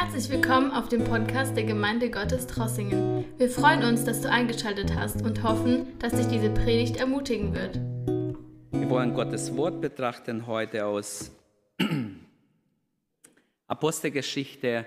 [0.00, 3.24] Herzlich willkommen auf dem Podcast der Gemeinde Gottes Trossingen.
[3.36, 7.80] Wir freuen uns, dass du eingeschaltet hast und hoffen, dass dich diese Predigt ermutigen wird.
[8.70, 11.32] Wir wollen Gottes Wort betrachten heute aus
[13.66, 14.86] Apostelgeschichte.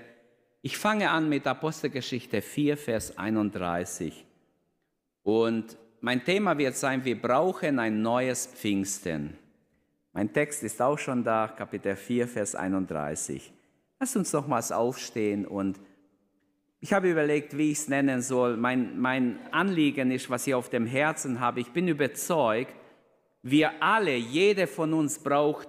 [0.61, 4.25] Ich fange an mit Apostelgeschichte 4, Vers 31.
[5.23, 9.37] Und mein Thema wird sein, wir brauchen ein neues Pfingsten.
[10.13, 13.51] Mein Text ist auch schon da, Kapitel 4, Vers 31.
[14.01, 15.79] Lass uns nochmals aufstehen und
[16.79, 18.57] ich habe überlegt, wie ich es nennen soll.
[18.57, 21.59] Mein, mein Anliegen ist, was ich auf dem Herzen habe.
[21.59, 22.73] Ich bin überzeugt,
[23.43, 25.67] wir alle, jeder von uns braucht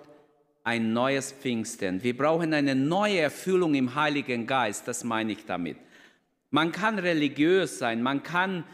[0.65, 2.03] ein neues Pfingsten.
[2.03, 5.77] Wir brauchen eine neue Erfüllung im Heiligen Geist, das meine ich damit.
[6.51, 8.65] Man kann religiös sein, man kann,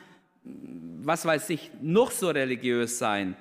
[0.45, 3.35] was weiß ich, noch so religiös sein.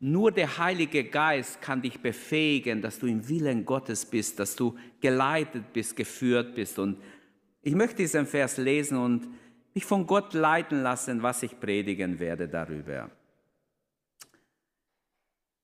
[0.00, 4.76] Nur der Heilige Geist kann dich befähigen, dass du im Willen Gottes bist, dass du
[5.00, 6.78] geleitet bist, geführt bist.
[6.78, 6.98] Und
[7.62, 9.28] ich möchte diesen Vers lesen und
[9.74, 13.10] mich von Gott leiten lassen, was ich predigen werde darüber.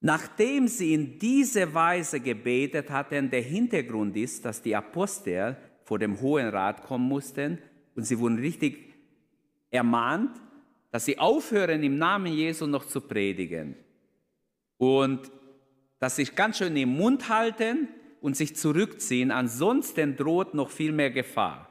[0.01, 6.21] Nachdem sie in diese Weise gebetet hatten, der Hintergrund ist, dass die Apostel vor dem
[6.21, 7.59] Hohen Rat kommen mussten
[7.95, 8.95] und sie wurden richtig
[9.71, 10.37] ermahnt,
[10.91, 13.77] dass sie aufhören, im Namen Jesu noch zu predigen
[14.79, 15.31] und
[15.99, 17.89] dass sich ganz schön im Mund halten
[18.21, 21.69] und sich zurückziehen, ansonsten droht noch viel mehr Gefahr.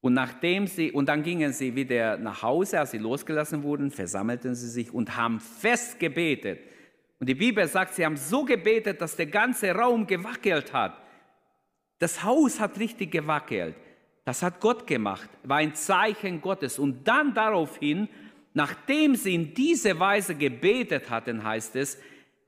[0.00, 4.54] Und nachdem sie, und dann gingen sie wieder nach Hause, als sie losgelassen wurden, versammelten
[4.54, 6.60] sie sich und haben fest gebetet.
[7.18, 10.96] Und die Bibel sagt, sie haben so gebetet, dass der ganze Raum gewackelt hat.
[11.98, 13.74] Das Haus hat richtig gewackelt.
[14.24, 16.78] Das hat Gott gemacht, war ein Zeichen Gottes.
[16.78, 18.08] Und dann daraufhin
[18.52, 21.98] Nachdem sie in diese Weise gebetet hatten, heißt es,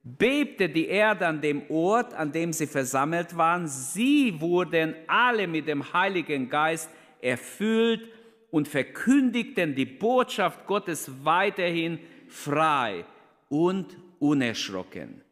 [0.02, 3.68] bebte die Erde an dem Ort, an dem sie versammelt waren.
[3.68, 8.08] Sie wurden alle mit dem Heiligen Geist erfüllt
[8.50, 13.04] und verkündigten die Botschaft Gottes weiterhin frei
[13.48, 15.22] und unerschrocken.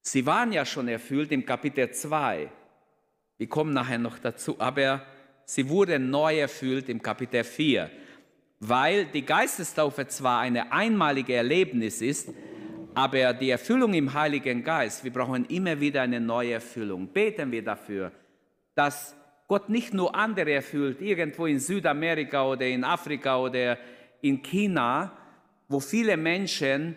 [0.00, 2.50] Sie waren ja schon erfüllt im Kapitel 2.
[3.38, 5.06] Wir kommen nachher noch dazu, aber
[5.44, 7.88] sie wurden neu erfüllt im Kapitel 4
[8.64, 12.28] weil die Geistestaufe zwar eine einmalige Erlebnis ist,
[12.94, 17.08] aber die Erfüllung im Heiligen Geist, wir brauchen immer wieder eine neue Erfüllung.
[17.08, 18.12] Beten wir dafür,
[18.76, 19.16] dass
[19.48, 23.78] Gott nicht nur andere erfüllt, irgendwo in Südamerika oder in Afrika oder
[24.20, 25.10] in China,
[25.68, 26.94] wo viele Menschen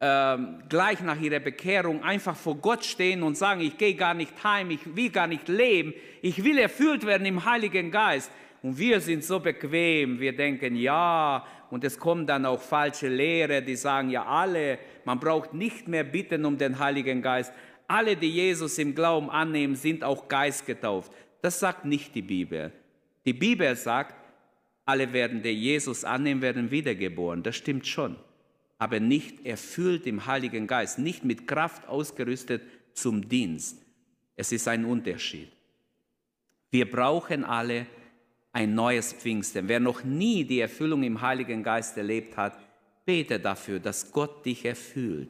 [0.00, 0.38] äh,
[0.70, 4.70] gleich nach ihrer Bekehrung einfach vor Gott stehen und sagen, ich gehe gar nicht heim,
[4.70, 5.92] ich will gar nicht leben,
[6.22, 8.30] ich will erfüllt werden im Heiligen Geist.
[8.64, 13.60] Und wir sind so bequem, wir denken, ja, und es kommt dann auch falsche Lehre,
[13.60, 17.52] die sagen, ja, alle, man braucht nicht mehr bitten um den Heiligen Geist.
[17.86, 21.12] Alle, die Jesus im Glauben annehmen, sind auch geistgetauft.
[21.42, 22.72] Das sagt nicht die Bibel.
[23.26, 24.14] Die Bibel sagt,
[24.86, 27.42] alle werden, die Jesus annehmen, werden wiedergeboren.
[27.42, 28.16] Das stimmt schon.
[28.78, 32.62] Aber nicht erfüllt im Heiligen Geist, nicht mit Kraft ausgerüstet
[32.94, 33.84] zum Dienst.
[34.36, 35.52] Es ist ein Unterschied.
[36.70, 37.86] Wir brauchen alle
[38.54, 39.68] ein neues Pfingsten.
[39.68, 42.56] Wer noch nie die Erfüllung im Heiligen Geist erlebt hat,
[43.04, 45.28] bete dafür, dass Gott dich erfüllt.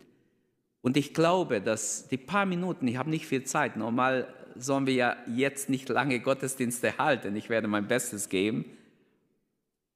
[0.83, 4.95] Und ich glaube, dass die paar Minuten, ich habe nicht viel Zeit, normal sollen wir
[4.95, 8.67] ja jetzt nicht lange Gottesdienste halten, ich werde mein Bestes geben,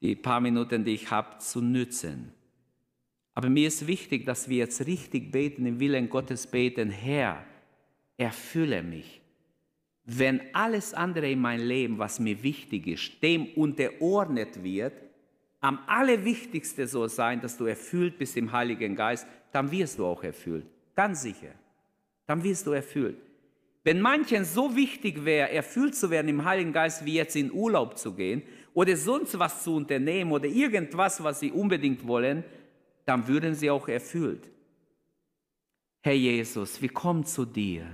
[0.00, 2.32] die paar Minuten, die ich habe, zu nützen.
[3.34, 7.44] Aber mir ist wichtig, dass wir jetzt richtig beten, im Willen Gottes beten, Herr,
[8.16, 9.17] erfülle mich
[10.10, 14.94] wenn alles andere in meinem Leben, was mir wichtig ist, dem unterordnet wird,
[15.60, 20.24] am allerwichtigsten soll sein, dass du erfüllt bist im Heiligen Geist, dann wirst du auch
[20.24, 20.64] erfüllt.
[20.96, 21.50] Ganz sicher.
[22.26, 23.18] Dann wirst du erfüllt.
[23.84, 27.98] Wenn manchen so wichtig wäre, erfüllt zu werden im Heiligen Geist, wie jetzt in Urlaub
[27.98, 28.42] zu gehen
[28.72, 32.44] oder sonst was zu unternehmen oder irgendwas, was sie unbedingt wollen,
[33.04, 34.48] dann würden sie auch erfüllt.
[36.00, 37.86] Herr Jesus, wir kommen zu dir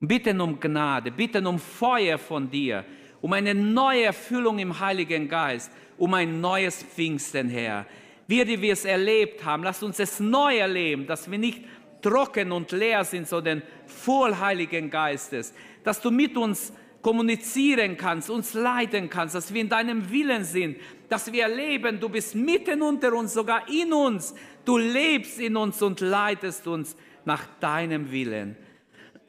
[0.00, 2.84] bitten um Gnade, bitten um Feuer von dir,
[3.20, 7.86] um eine neue Erfüllung im Heiligen Geist, um ein neues Pfingsten, Herr.
[8.26, 11.64] Wir, die wir es erlebt haben, lass uns es neu erleben, dass wir nicht
[12.02, 15.52] trocken und leer sind, sondern voll Heiligen Geistes,
[15.82, 16.72] dass du mit uns
[17.02, 20.78] kommunizieren kannst, uns leiten kannst, dass wir in deinem Willen sind,
[21.08, 24.34] dass wir erleben, du bist mitten unter uns, sogar in uns,
[24.64, 28.56] du lebst in uns und leitest uns nach deinem Willen.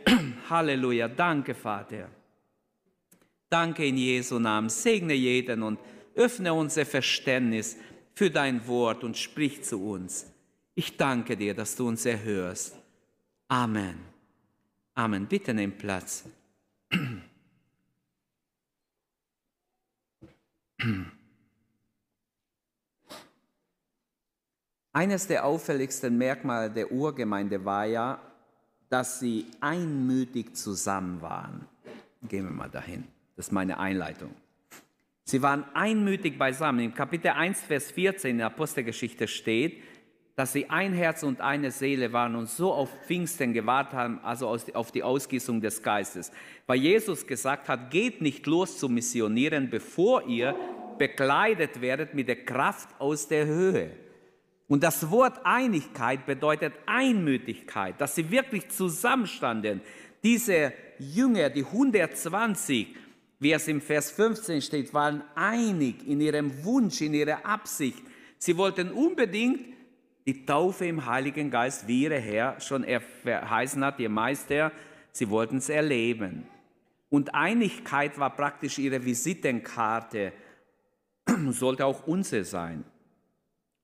[0.50, 1.08] Halleluja.
[1.08, 2.10] Danke, Vater.
[3.50, 4.70] Danke in Jesu Namen.
[4.70, 5.80] Segne jeden und
[6.16, 7.78] öffne unser Verständnis
[8.14, 10.32] für dein Wort und sprich zu uns.
[10.76, 12.78] Ich danke dir, dass du uns erhörst.
[13.48, 14.00] Amen.
[14.94, 15.26] Amen.
[15.28, 16.26] Bitte nimm Platz.
[24.92, 28.20] Eines der auffälligsten Merkmale der Urgemeinde war ja,
[28.90, 31.66] dass sie einmütig zusammen waren.
[32.28, 33.06] Gehen wir mal dahin.
[33.36, 34.32] Das ist meine Einleitung.
[35.24, 36.80] Sie waren einmütig beisammen.
[36.86, 39.82] Im Kapitel 1, Vers 14 in der Apostelgeschichte steht,
[40.36, 44.48] dass sie ein Herz und eine Seele waren und so auf Pfingsten gewartet haben, also
[44.48, 46.32] auf die Ausgießung des Geistes.
[46.66, 50.56] Weil Jesus gesagt hat, geht nicht los zu missionieren, bevor ihr
[50.98, 53.92] bekleidet werdet mit der Kraft aus der Höhe.
[54.70, 59.82] Und das Wort Einigkeit bedeutet Einmütigkeit, dass sie wirklich zusammenstanden.
[60.24, 62.96] Diese Jünger, die 120,
[63.40, 68.04] wie es im Vers 15 steht, waren einig in ihrem Wunsch, in ihrer Absicht.
[68.38, 69.66] Sie wollten unbedingt
[70.28, 72.86] die Taufe im Heiligen Geist, wie ihr Herr schon
[73.24, 74.72] verheißen hat, ihr Meister,
[75.12, 76.46] sie wollten es erleben.
[77.10, 80.32] Und Einigkeit war praktisch ihre Visitenkarte,
[81.50, 82.84] sollte auch unsere sein.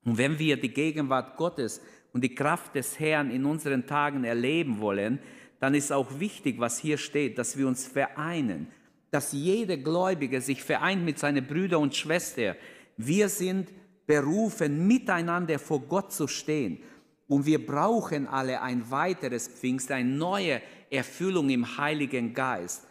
[0.06, 1.82] Und wenn wir die Gegenwart Gottes
[2.14, 5.20] und die Kraft des Herrn in unseren Tagen erleben wollen,
[5.60, 8.68] dann ist auch wichtig, was hier steht, dass wir uns vereinen,
[9.10, 12.56] dass jeder Gläubige sich vereint mit seinen Brüdern und Schwestern.
[12.98, 13.70] Wir sind
[14.06, 16.80] berufen, miteinander vor Gott zu stehen.
[17.28, 20.62] Und wir brauchen alle ein weiteres Pfingst, eine neue
[20.92, 22.86] Erfüllung im Heiligen Geist.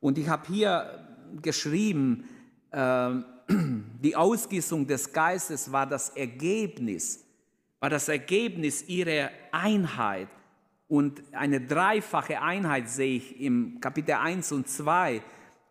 [0.00, 1.06] Und ich habe hier
[1.42, 2.24] geschrieben,
[2.70, 3.10] äh,
[3.48, 7.24] die Ausgießung des Geistes war das Ergebnis,
[7.80, 10.28] war das Ergebnis ihrer Einheit.
[10.88, 15.22] Und eine dreifache Einheit sehe ich im Kapitel 1 und 2.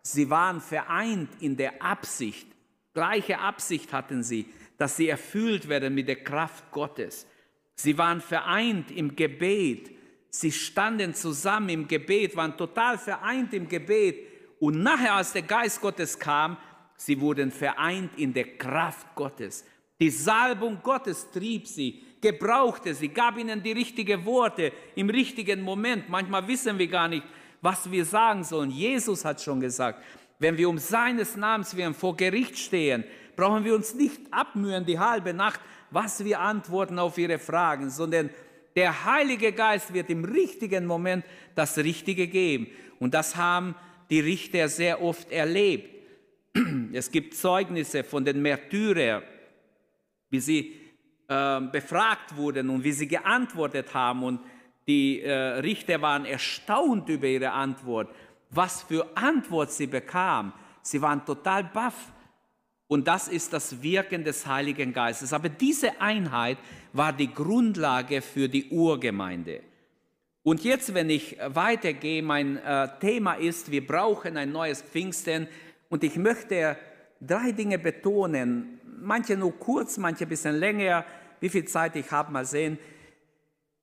[0.02, 2.46] Sie waren vereint in der Absicht,
[2.92, 4.46] gleiche Absicht hatten sie,
[4.78, 7.26] dass sie erfüllt werden mit der Kraft Gottes.
[7.74, 9.90] Sie waren vereint im Gebet.
[10.30, 14.18] Sie standen zusammen im Gebet, waren total vereint im Gebet.
[14.60, 16.56] Und nachher, als der Geist Gottes kam,
[16.96, 19.64] sie wurden vereint in der Kraft Gottes.
[20.00, 26.08] Die Salbung Gottes trieb sie, gebrauchte sie, gab ihnen die richtigen Worte im richtigen Moment.
[26.08, 27.24] Manchmal wissen wir gar nicht,
[27.60, 28.70] was wir sagen sollen.
[28.70, 30.02] Jesus hat schon gesagt,
[30.38, 33.04] wenn wir um seines Namens willen vor Gericht stehen,
[33.36, 35.60] brauchen wir uns nicht abmühen die halbe Nacht,
[35.90, 38.30] was wir antworten auf ihre Fragen, sondern
[38.74, 41.24] der Heilige Geist wird im richtigen Moment
[41.54, 42.66] das Richtige geben.
[42.98, 43.76] Und das haben
[44.10, 45.93] die Richter sehr oft erlebt.
[46.92, 49.22] Es gibt Zeugnisse von den Märtyrern,
[50.30, 50.80] wie sie
[51.28, 54.22] äh, befragt wurden und wie sie geantwortet haben.
[54.22, 54.40] Und
[54.86, 58.14] die äh, Richter waren erstaunt über ihre Antwort,
[58.50, 60.52] was für Antwort sie bekamen.
[60.82, 62.12] Sie waren total baff.
[62.86, 65.32] Und das ist das Wirken des Heiligen Geistes.
[65.32, 66.58] Aber diese Einheit
[66.92, 69.62] war die Grundlage für die Urgemeinde.
[70.42, 75.48] Und jetzt, wenn ich weitergehe, mein äh, Thema ist, wir brauchen ein neues Pfingsten.
[75.94, 76.76] Und ich möchte
[77.20, 81.04] drei Dinge betonen, manche nur kurz, manche ein bisschen länger.
[81.38, 82.80] Wie viel Zeit ich habe, mal sehen.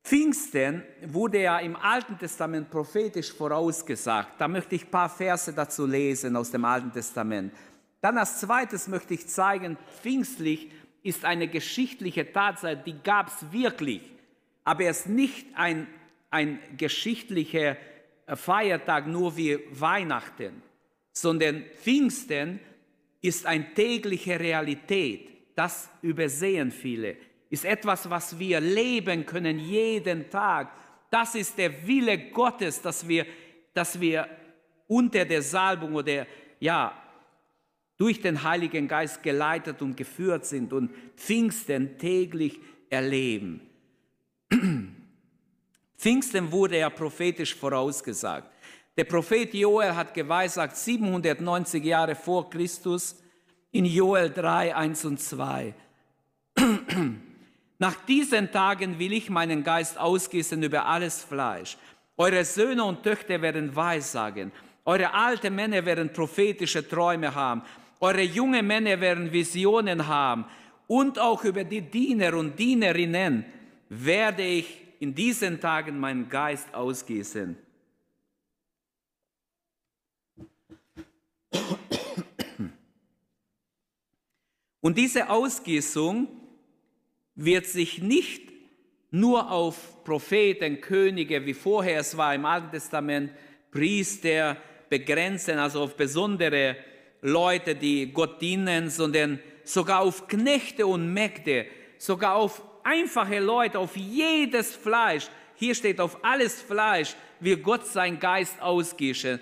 [0.04, 4.32] Pfingsten wurde ja im Alten Testament prophetisch vorausgesagt.
[4.42, 7.54] Da möchte ich ein paar Verse dazu lesen aus dem Alten Testament.
[8.02, 10.70] Dann als zweites möchte ich zeigen, pfingstlich
[11.04, 14.02] ist eine geschichtliche Tatsache, die gab es wirklich,
[14.66, 15.88] aber es ist nicht ein,
[16.30, 17.78] ein geschichtlicher
[18.28, 20.62] Feiertag nur wie Weihnachten,
[21.14, 22.60] sondern Pfingsten
[23.22, 25.30] ist eine tägliche Realität.
[25.56, 27.18] Das übersehen viele.
[27.50, 30.72] Ist etwas, was wir leben können jeden Tag.
[31.10, 33.26] Das ist der Wille Gottes, dass wir,
[33.74, 34.28] dass wir
[34.88, 36.26] unter der Salbung oder
[36.60, 36.98] ja,
[37.98, 43.62] durch den Heiligen Geist geleitet und geführt sind und Pfingsten täglich erleben.
[45.98, 48.50] Pfingsten wurde ja prophetisch vorausgesagt.
[49.02, 53.16] Der Prophet Joel hat geweissagt 790 Jahre vor Christus
[53.72, 55.74] in Joel 3, 1 und 2.
[57.80, 61.80] Nach diesen Tagen will ich meinen Geist ausgießen über alles Fleisch.
[62.16, 64.52] Eure Söhne und Töchter werden Weissagen.
[64.86, 67.64] Eure alten Männer werden prophetische Träume haben.
[68.02, 70.46] Eure junge Männer werden Visionen haben
[70.86, 73.46] und auch über die Diener und Dienerinnen
[73.90, 77.58] werde ich in diesen Tagen meinen Geist ausgießen.
[84.82, 86.28] Und diese Ausgießung
[87.36, 88.52] wird sich nicht
[89.12, 93.32] nur auf Propheten, Könige, wie vorher es war im Alten Testament,
[93.72, 94.58] Priester
[94.90, 96.76] begrenzen, also auf besondere
[97.22, 103.96] Leute, die Gott dienen, sondern sogar auf Knechte und Mägde, sogar auf einfache Leute, auf
[103.96, 105.30] jedes Fleisch.
[105.56, 109.40] Hier steht auf alles Fleisch, will Gott sein Geist ausgießen.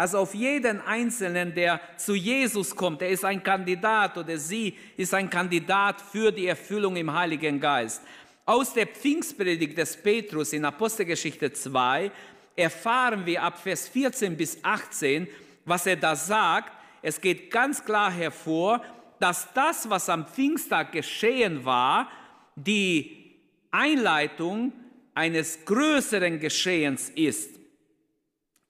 [0.00, 5.12] Also auf jeden Einzelnen, der zu Jesus kommt, der ist ein Kandidat oder sie ist
[5.12, 8.00] ein Kandidat für die Erfüllung im Heiligen Geist.
[8.46, 12.10] Aus der Pfingstpredigt des Petrus in Apostelgeschichte 2
[12.56, 15.28] erfahren wir ab Vers 14 bis 18,
[15.66, 16.72] was er da sagt.
[17.02, 18.82] Es geht ganz klar hervor,
[19.18, 22.08] dass das, was am Pfingsttag geschehen war,
[22.56, 23.34] die
[23.70, 24.72] Einleitung
[25.12, 27.59] eines größeren Geschehens ist.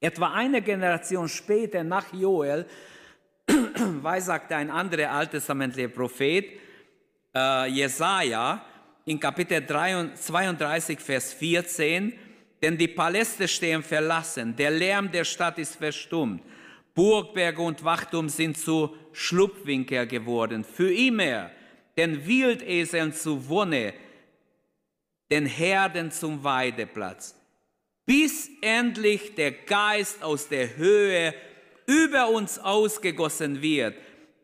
[0.00, 2.66] Etwa eine Generation später nach Joel
[4.02, 6.46] weissagte ein anderer alttestamentlicher Prophet,
[7.34, 8.64] äh, Jesaja,
[9.04, 12.14] in Kapitel 32, Vers 14,
[12.62, 16.42] denn die Paläste stehen verlassen, der Lärm der Stadt ist verstummt,
[16.94, 21.50] Burgberge und Wachtum sind zu Schlupfwinkel geworden, für immer,
[21.96, 23.94] den Wildeseln zu Wonne,
[25.30, 27.39] den Herden zum Weideplatz,
[28.10, 31.32] bis endlich der Geist aus der Höhe
[31.86, 33.94] über uns ausgegossen wird.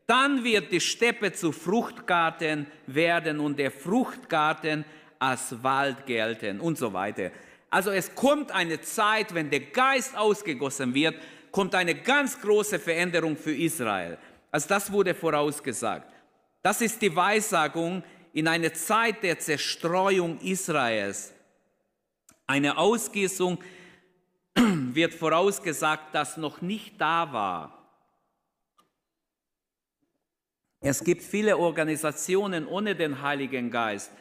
[0.06, 4.84] Dann wird die Steppe zu Fruchtgarten werden und der Fruchtgarten
[5.18, 7.32] als Wald gelten und so weiter.
[7.68, 11.16] Also es kommt eine Zeit, wenn der Geist ausgegossen wird,
[11.50, 14.16] kommt eine ganz große Veränderung für Israel.
[14.52, 16.06] Also das wurde vorausgesagt.
[16.62, 21.32] Das ist die Weissagung in einer Zeit der Zerstreuung Israels.
[22.46, 23.58] Eine Ausgießung
[24.54, 27.76] wird vorausgesagt, das noch nicht da war.
[30.80, 34.12] Es gibt viele Organisationen ohne den Heiligen Geist.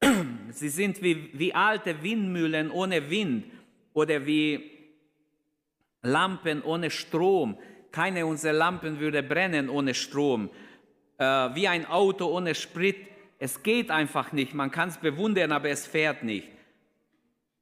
[0.50, 3.46] Sie sind wie, wie alte Windmühlen ohne Wind
[3.94, 4.70] oder wie
[6.02, 7.58] Lampen ohne Strom.
[7.90, 10.50] Keine unserer Lampen würde brennen ohne Strom.
[11.16, 12.96] Äh, wie ein Auto ohne Sprit.
[13.38, 14.52] Es geht einfach nicht.
[14.52, 16.48] Man kann es bewundern, aber es fährt nicht.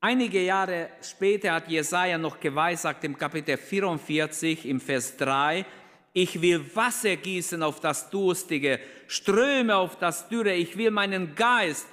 [0.07, 5.65] Einige Jahre später hat Jesaja noch geweissagt im Kapitel 44 im Vers 3,
[6.13, 10.53] ich will Wasser gießen auf das Durstige, Ströme auf das Dürre.
[10.53, 11.89] Ich will meinen Geist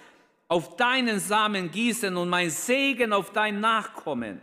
[0.49, 4.41] auf deinen Samen gießen und mein Segen auf dein Nachkommen.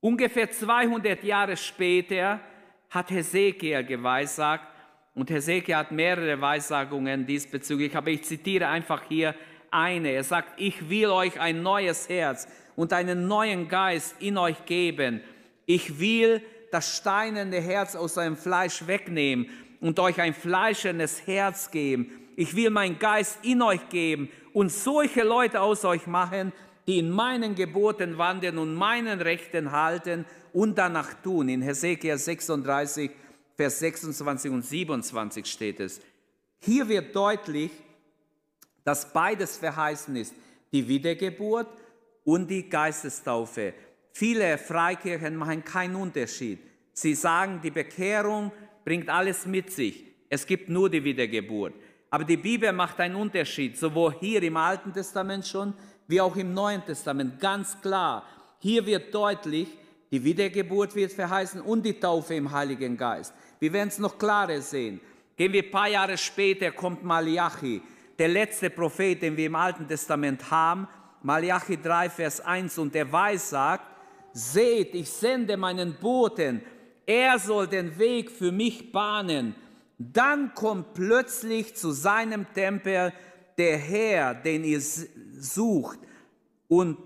[0.00, 2.40] Ungefähr 200 Jahre später
[2.88, 4.66] hat Hesekiel geweissagt
[5.14, 9.34] und Hesekiel hat mehrere Weissagungen diesbezüglich, aber ich zitiere einfach hier
[9.70, 10.08] eine.
[10.08, 15.20] Er sagt, ich will euch ein neues Herz und einen neuen Geist in euch geben.
[15.66, 19.48] Ich will das steinende Herz aus seinem Fleisch wegnehmen
[19.80, 22.10] und euch ein fleischendes Herz geben.
[22.36, 26.52] Ich will meinen Geist in euch geben und solche Leute aus euch machen,
[26.86, 31.48] die in meinen Geboten wandeln und meinen Rechten halten und danach tun.
[31.48, 33.10] In Hesekiel 36,
[33.56, 36.00] Vers 26 und 27 steht es.
[36.58, 37.70] Hier wird deutlich,
[38.84, 40.34] dass beides verheißen ist,
[40.72, 41.68] die Wiedergeburt
[42.24, 43.74] und die Geistestaufe.
[44.12, 46.58] Viele Freikirchen machen keinen Unterschied.
[46.92, 48.52] Sie sagen, die Bekehrung
[48.84, 50.04] bringt alles mit sich.
[50.28, 51.74] Es gibt nur die Wiedergeburt.
[52.10, 55.72] Aber die Bibel macht einen Unterschied, sowohl hier im Alten Testament schon,
[56.06, 57.40] wie auch im Neuen Testament.
[57.40, 58.26] Ganz klar.
[58.58, 59.68] Hier wird deutlich,
[60.10, 63.32] die Wiedergeburt wird verheißen und die Taufe im Heiligen Geist.
[63.58, 65.00] Wir werden es noch klarer sehen.
[65.36, 67.80] Gehen wir ein paar Jahre später, kommt Malachi,
[68.18, 70.86] der letzte Prophet, den wir im Alten Testament haben.
[71.22, 73.86] Malachi 3, Vers 1 und der weiß sagt,
[74.32, 76.62] seht, ich sende meinen Boten,
[77.06, 79.54] er soll den Weg für mich bahnen.
[79.98, 83.12] Dann kommt plötzlich zu seinem Tempel
[83.58, 85.98] der Herr, den ihr sucht,
[86.68, 86.98] und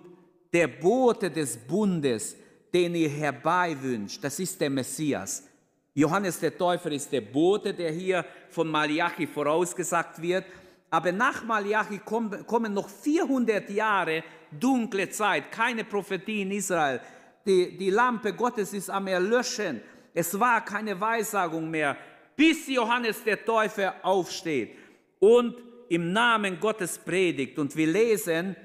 [0.52, 2.36] der Bote des Bundes,
[2.72, 4.22] den ihr herbeiwünscht.
[4.22, 5.42] Das ist der Messias.
[5.94, 10.44] Johannes der Täufer ist der Bote, der hier von Malachi vorausgesagt wird.
[10.90, 17.00] Aber nach Malachi kommen noch 400 Jahre dunkle Zeit, keine Prophetie in Israel
[17.46, 19.80] die, die Lampe Gottes ist am Erlöschen.
[20.12, 21.96] Es war keine Weissagung mehr,
[22.34, 24.76] bis Johannes der Täufer aufsteht
[25.20, 25.54] und
[25.88, 27.58] im Namen Gottes predigt.
[27.58, 28.56] Und wir lesen,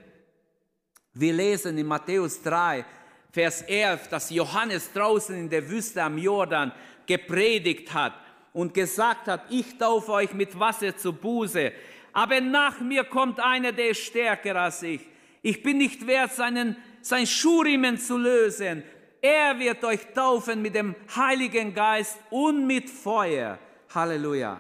[1.14, 2.84] wir lesen in Matthäus 3,
[3.32, 6.72] Vers 11, dass Johannes draußen in der Wüste am Jordan
[7.06, 8.14] gepredigt hat
[8.54, 11.72] und gesagt hat, ich taufe euch mit Wasser zu Buße,
[12.14, 15.02] aber nach mir kommt einer, der ist stärker als ich.
[15.42, 18.84] Ich bin nicht wert, seinen sein Schuriemen zu lösen.
[19.22, 23.60] Er wird euch taufen mit dem Heiligen Geist und mit Feuer.
[23.94, 24.60] Halleluja.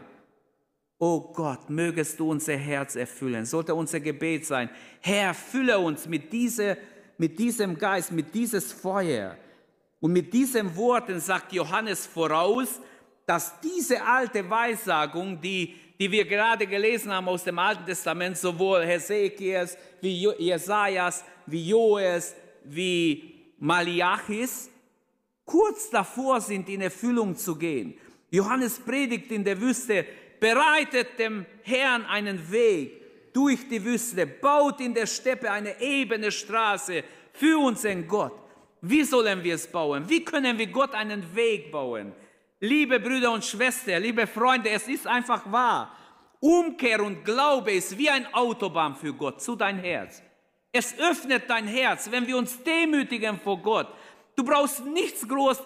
[1.00, 3.46] Oh Gott, mögest du unser Herz erfüllen.
[3.46, 4.70] Sollte unser Gebet sein.
[5.00, 6.77] Herr, fülle uns mit, diese,
[7.17, 9.36] mit diesem Geist, mit dieses Feuer.
[10.00, 12.79] Und mit diesen Worten sagt Johannes voraus,
[13.25, 18.84] dass diese alte Weissagung, die, die wir gerade gelesen haben aus dem Alten Testament, sowohl
[18.84, 24.72] Hesekiels wie Jesajas, wie Joes, wie Maliachis,
[25.46, 27.93] kurz davor sind, in Erfüllung zu gehen.
[28.31, 30.03] Johannes predigt in der Wüste,
[30.39, 37.03] bereitet dem Herrn einen Weg durch die Wüste, baut in der Steppe eine ebene Straße
[37.31, 38.34] für unseren Gott.
[38.81, 40.10] Wie sollen wir es bauen?
[40.10, 42.13] Wie können wir Gott einen Weg bauen?
[42.63, 45.98] Liebe Brüder und Schwestern, liebe Freunde, es ist einfach wahr.
[46.39, 50.22] Umkehr und Glaube ist wie ein Autobahn für Gott, zu dein Herz.
[50.72, 53.88] Es öffnet dein Herz, wenn wir uns demütigen vor Gott.
[54.36, 55.60] Du brauchst nichts groß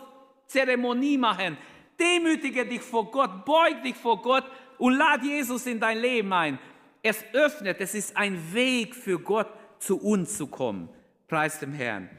[0.48, 1.58] Zeremonie machen.
[2.00, 4.46] Demütige dich vor Gott, beug dich vor Gott
[4.78, 6.58] und lad Jesus in dein Leben ein.
[7.04, 9.50] Es öffnet, es ist ein Weg für Gott,
[9.80, 10.88] zu uns zu kommen.
[11.28, 12.10] Preis dem Herrn.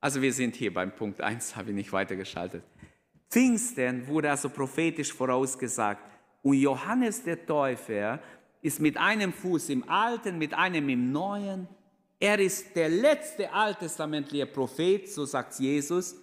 [0.00, 2.64] Also wir sind hier beim Punkt 1, habe ich nicht weitergeschaltet.
[3.30, 6.02] Pfingsten wurde also prophetisch vorausgesagt.
[6.42, 8.20] Und Johannes der Täufer
[8.62, 11.68] ist mit einem Fuß im Alten, mit einem im Neuen.
[12.18, 16.16] Er ist der letzte alttestamentliche Prophet, so sagt Jesus.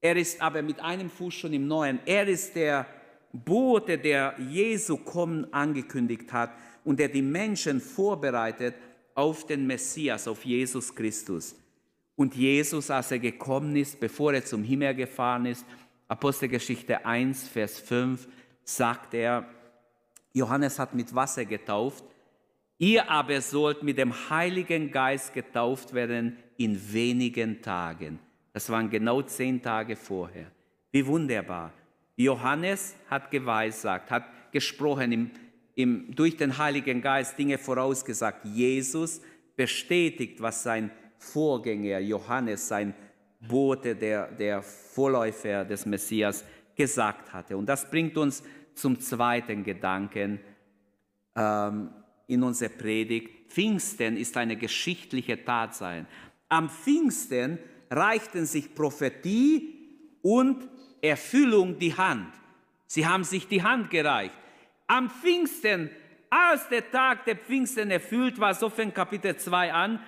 [0.00, 1.98] Er ist aber mit einem Fuß schon im Neuen.
[2.04, 2.86] Er ist der
[3.32, 6.50] Bote, der Jesu Kommen angekündigt hat
[6.84, 8.74] und der die Menschen vorbereitet
[9.14, 11.54] auf den Messias, auf Jesus Christus.
[12.16, 15.64] Und Jesus, als er gekommen ist, bevor er zum Himmel gefahren ist,
[16.08, 18.26] Apostelgeschichte 1, Vers 5,
[18.64, 19.46] sagt er,
[20.32, 22.04] Johannes hat mit Wasser getauft,
[22.78, 28.18] ihr aber sollt mit dem Heiligen Geist getauft werden in wenigen Tagen.
[28.52, 30.50] Das waren genau zehn Tage vorher.
[30.90, 31.72] Wie wunderbar.
[32.16, 35.30] Johannes hat geweissagt, hat gesprochen, im,
[35.74, 38.44] im, durch den Heiligen Geist Dinge vorausgesagt.
[38.44, 39.20] Jesus
[39.54, 42.94] bestätigt, was sein Vorgänger Johannes, sein
[43.40, 47.56] Bote, der, der Vorläufer des Messias, gesagt hatte.
[47.56, 48.42] Und das bringt uns
[48.74, 50.40] zum zweiten Gedanken
[51.34, 51.90] ähm,
[52.26, 53.50] in unserer Predigt.
[53.50, 56.06] Pfingsten ist eine geschichtliche Tatsache.
[56.48, 57.58] Am Pfingsten
[57.90, 59.74] reichten sich Prophetie
[60.22, 60.68] und
[61.00, 62.32] Erfüllung die Hand.
[62.86, 64.34] Sie haben sich die Hand gereicht.
[64.86, 65.90] Am Pfingsten,
[66.30, 70.00] als der Tag der Pfingsten erfüllt war, so fängt Kapitel 2 an,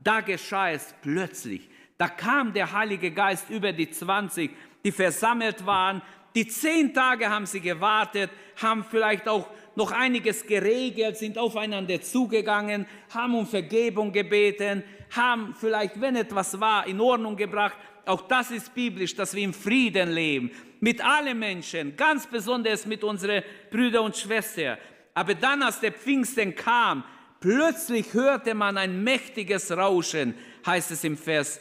[0.00, 1.68] da geschah es plötzlich.
[1.98, 4.50] Da kam der Heilige Geist über die 20,
[4.84, 6.02] die versammelt waren.
[6.34, 8.30] Die zehn Tage haben sie gewartet,
[8.60, 15.98] haben vielleicht auch noch einiges geregelt, sind aufeinander zugegangen, haben um Vergebung gebeten, haben vielleicht,
[15.98, 17.78] wenn etwas war, in Ordnung gebracht.
[18.04, 20.50] Auch das ist biblisch, dass wir im Frieden leben.
[20.80, 24.76] Mit allen Menschen, ganz besonders mit unseren Brüdern und Schwestern.
[25.14, 27.02] Aber dann, als der Pfingsten kam,
[27.40, 31.60] Plötzlich hörte man ein mächtiges Rauschen, heißt es im Vers,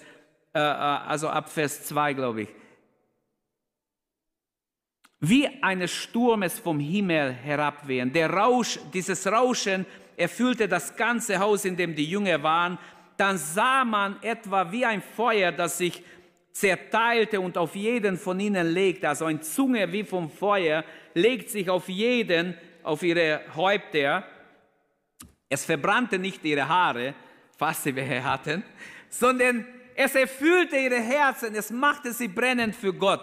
[0.55, 2.49] äh, äh also ab Vers 2, glaube ich.
[5.19, 8.11] Wie eines Sturmes vom Himmel herabwehen.
[8.11, 9.85] Der Rausch, dieses Rauschen
[10.17, 12.77] erfüllte das ganze Haus, in dem die Jünger waren.
[13.17, 16.03] Dann sah man etwa wie ein Feuer, das sich
[16.51, 19.09] zerteilte und auf jeden von ihnen legte.
[19.09, 24.23] Also eine Zunge wie vom Feuer legt sich auf jeden, auf ihre Häupter.
[25.49, 27.13] Es verbrannte nicht ihre Haare,
[27.57, 28.63] falls sie welche hatten,
[29.09, 33.21] sondern es erfüllte ihre Herzen, es machte sie brennend für Gott.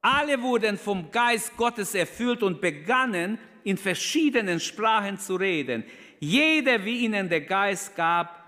[0.00, 5.84] Alle wurden vom Geist Gottes erfüllt und begannen in verschiedenen Sprachen zu reden.
[6.20, 8.44] Jeder, wie ihnen der Geist gab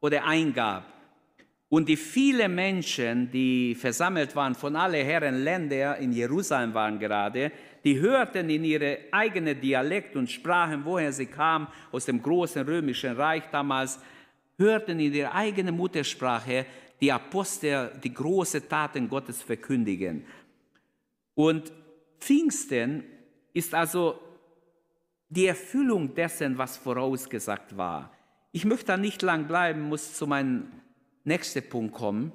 [0.00, 0.84] oder eingab.
[1.68, 7.50] Und die vielen Menschen, die versammelt waren von allen Herren Länder, in Jerusalem waren gerade,
[7.84, 13.16] die hörten in ihre eigene Dialekt und Sprachen, woher sie kamen, aus dem großen römischen
[13.16, 14.00] Reich damals,
[14.58, 16.66] hörten in ihre eigene Muttersprache
[17.00, 20.24] die Apostel die große Taten Gottes verkündigen.
[21.34, 21.72] Und
[22.18, 23.04] Pfingsten
[23.52, 24.18] ist also
[25.28, 28.12] die Erfüllung dessen, was vorausgesagt war.
[28.52, 30.70] Ich möchte da nicht lang bleiben, muss zu meinem
[31.24, 32.32] nächsten Punkt kommen.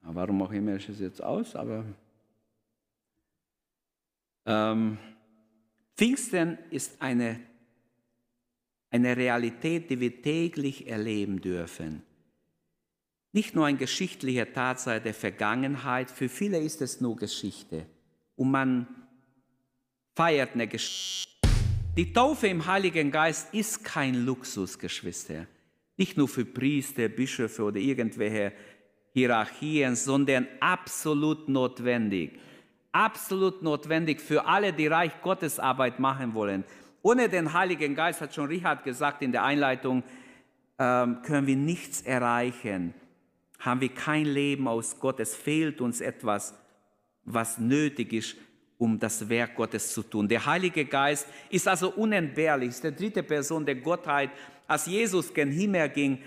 [0.00, 1.84] Warum auch immer ist es jetzt aus, aber
[4.48, 4.98] ähm,
[5.96, 7.38] Pfingsten ist eine,
[8.90, 12.02] eine Realität, die wir täglich erleben dürfen.
[13.32, 17.84] Nicht nur eine geschichtliche Tatsache der Vergangenheit, für viele ist es nur Geschichte.
[18.36, 18.86] Und man
[20.14, 21.28] feiert eine Geschichte.
[21.96, 25.46] Die Taufe im Heiligen Geist ist kein Luxus, Geschwister.
[25.96, 28.52] Nicht nur für Priester, Bischöfe oder irgendwelche
[29.12, 32.38] Hierarchien, sondern absolut notwendig.
[32.92, 36.64] Absolut notwendig für alle, die Reich Gottes Arbeit machen wollen.
[37.02, 40.02] Ohne den Heiligen Geist, hat schon Richard gesagt in der Einleitung,
[40.78, 42.94] ähm, können wir nichts erreichen.
[43.58, 45.20] Haben wir kein Leben aus Gott.
[45.20, 46.54] Es fehlt uns etwas,
[47.24, 48.36] was nötig ist,
[48.78, 50.28] um das Werk Gottes zu tun.
[50.28, 54.30] Der Heilige Geist ist also unentbehrlich, ist die dritte Person der Gottheit.
[54.66, 56.18] Als Jesus gen Himmel ging,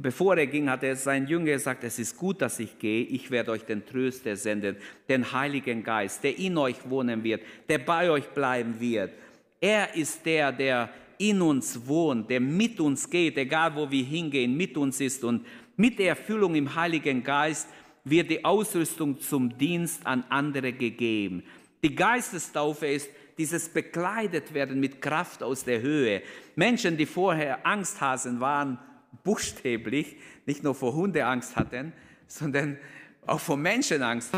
[0.00, 3.30] bevor er ging, hat er seinen Jünger gesagt, es ist gut, dass ich gehe, ich
[3.30, 4.76] werde euch den Tröster senden,
[5.08, 9.12] den Heiligen Geist, der in euch wohnen wird, der bei euch bleiben wird.
[9.60, 14.56] Er ist der, der in uns wohnt, der mit uns geht, egal wo wir hingehen,
[14.56, 15.24] mit uns ist.
[15.24, 17.68] Und mit der Erfüllung im Heiligen Geist
[18.04, 21.42] wird die Ausrüstung zum Dienst an andere gegeben.
[21.82, 26.22] Die Geistestaufe ist dieses bekleidet werden mit Kraft aus der Höhe.
[26.54, 28.78] Menschen, die vorher Angsthasen waren,
[29.26, 31.92] buchstäblich, nicht nur vor Hunde Angst hatten,
[32.26, 32.78] sondern
[33.26, 34.32] auch vor Menschen Angst,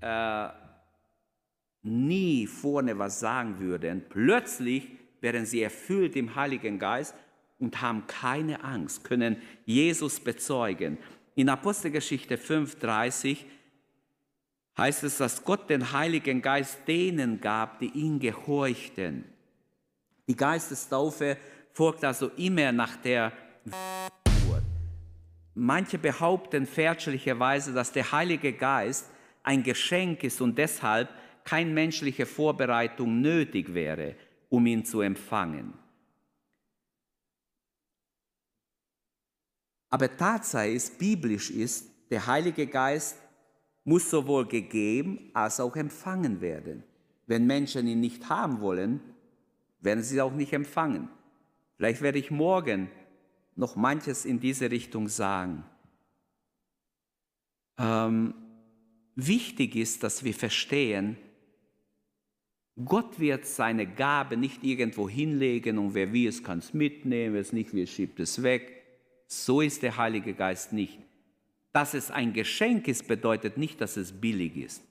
[0.00, 0.48] äh,
[1.82, 4.02] nie vorne was sagen würden.
[4.08, 4.88] Plötzlich
[5.20, 7.14] werden sie erfüllt im Heiligen Geist
[7.58, 10.98] und haben keine Angst, können Jesus bezeugen.
[11.34, 13.38] In Apostelgeschichte 5,30
[14.76, 19.24] heißt es, dass Gott den Heiligen Geist denen gab, die ihn gehorchten.
[20.28, 21.36] Die Geistestaufe
[21.72, 23.32] folgt also immer nach der
[23.64, 24.62] Geburt.
[25.54, 29.10] Manche behaupten fälschlicherweise, dass der Heilige Geist
[29.42, 31.08] ein Geschenk ist und deshalb
[31.44, 34.14] keine menschliche Vorbereitung nötig wäre,
[34.48, 35.74] um ihn zu empfangen.
[39.90, 43.18] Aber Tatsache ist, biblisch ist, der Heilige Geist
[43.84, 46.82] muss sowohl gegeben als auch empfangen werden.
[47.26, 49.00] Wenn Menschen ihn nicht haben wollen,
[49.80, 51.08] werden sie auch nicht empfangen.
[51.82, 52.88] Vielleicht werde ich morgen
[53.56, 55.64] noch manches in diese Richtung sagen.
[57.76, 58.34] Ähm,
[59.16, 61.16] wichtig ist, dass wir verstehen,
[62.84, 67.40] Gott wird seine Gabe nicht irgendwo hinlegen und wer will es, kann es mitnehmen, wer
[67.40, 68.84] es nicht will, schiebt es weg.
[69.26, 71.00] So ist der Heilige Geist nicht.
[71.72, 74.84] Dass es ein Geschenk ist, bedeutet nicht, dass es billig ist.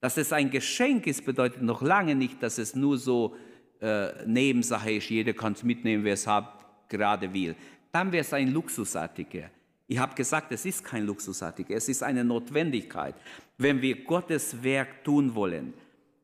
[0.00, 3.36] Dass es ein Geschenk ist, bedeutet noch lange nicht, dass es nur so
[3.84, 7.54] äh, Nebensache ist, jeder kann es mitnehmen, wer es hat, gerade will.
[7.92, 9.50] Dann wäre es ein Luxusartikel.
[9.86, 13.14] Ich habe gesagt, es ist kein Luxusartikel, es ist eine Notwendigkeit,
[13.58, 15.74] wenn wir Gottes Werk tun wollen.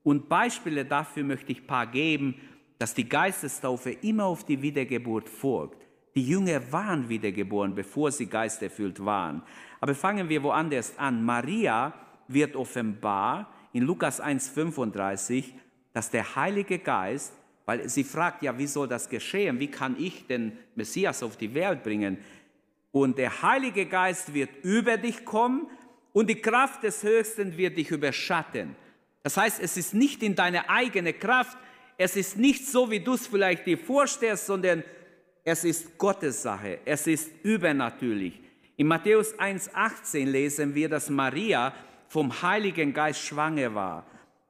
[0.03, 2.37] Und Beispiele dafür möchte ich ein paar geben,
[2.79, 5.87] dass die Geistestaufe immer auf die Wiedergeburt folgt.
[6.14, 9.42] Die Jünger waren wiedergeboren, bevor sie geisterfüllt waren.
[9.81, 11.23] Aber fangen wir woanders an.
[11.23, 11.92] Maria
[12.27, 15.44] wird offenbar in Lukas 1,35,
[15.92, 17.35] dass der Heilige Geist,
[17.70, 19.61] weil sie fragt ja, wie soll das geschehen?
[19.61, 22.18] Wie kann ich den Messias auf die Welt bringen?
[22.90, 25.68] Und der Heilige Geist wird über dich kommen
[26.12, 28.74] und die Kraft des Höchsten wird dich überschatten.
[29.22, 31.56] Das heißt, es ist nicht in deine eigene Kraft,
[31.96, 34.83] es ist nicht so, wie du es vielleicht dir vorstellst, sondern
[35.44, 38.40] es ist Gottes Sache, es ist übernatürlich.
[38.78, 41.72] In Matthäus 1,18 lesen wir, dass Maria
[42.09, 44.06] vom Heiligen Geist schwanger war.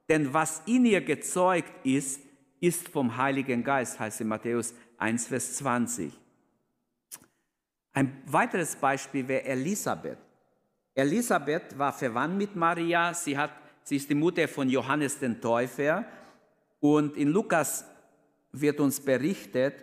[0.08, 2.29] Denn was in ihr gezeugt ist,
[2.60, 6.12] ist vom Heiligen Geist, heißt in Matthäus 1, Vers 20.
[7.92, 10.18] Ein weiteres Beispiel wäre Elisabeth.
[10.94, 16.04] Elisabeth war verwandt mit Maria, sie, hat, sie ist die Mutter von Johannes den Täufer
[16.80, 17.84] und in Lukas
[18.52, 19.74] wird uns berichtet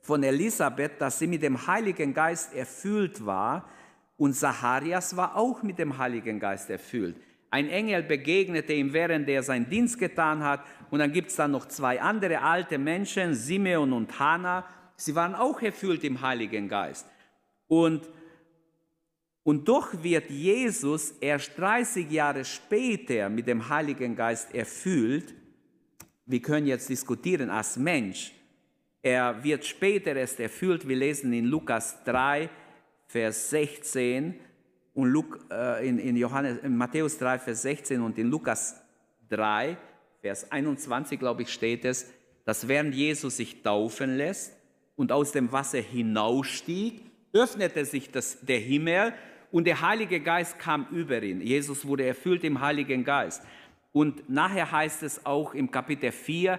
[0.00, 3.68] von Elisabeth, dass sie mit dem Heiligen Geist erfüllt war
[4.16, 7.16] und Zacharias war auch mit dem Heiligen Geist erfüllt.
[7.56, 10.62] Ein Engel begegnete ihm, während er seinen Dienst getan hat.
[10.90, 14.66] Und dann gibt es dann noch zwei andere alte Menschen, Simeon und Hannah.
[14.94, 17.06] Sie waren auch erfüllt im Heiligen Geist.
[17.66, 18.10] Und,
[19.42, 25.32] und doch wird Jesus erst 30 Jahre später mit dem Heiligen Geist erfüllt.
[26.26, 28.32] Wir können jetzt diskutieren als Mensch.
[29.00, 30.86] Er wird später erst erfüllt.
[30.86, 32.50] Wir lesen in Lukas 3,
[33.06, 34.45] Vers 16
[34.96, 38.82] und Luk, äh, in, in, Johannes, in Matthäus 3, Vers 16 und in Lukas
[39.28, 39.76] 3,
[40.22, 42.10] Vers 21, glaube ich, steht es,
[42.46, 44.56] dass während Jesus sich taufen lässt
[44.96, 47.02] und aus dem Wasser hinausstieg,
[47.34, 49.12] öffnete sich das, der Himmel
[49.52, 51.42] und der Heilige Geist kam über ihn.
[51.42, 53.42] Jesus wurde erfüllt im Heiligen Geist.
[53.92, 56.58] Und nachher heißt es auch im Kapitel 4,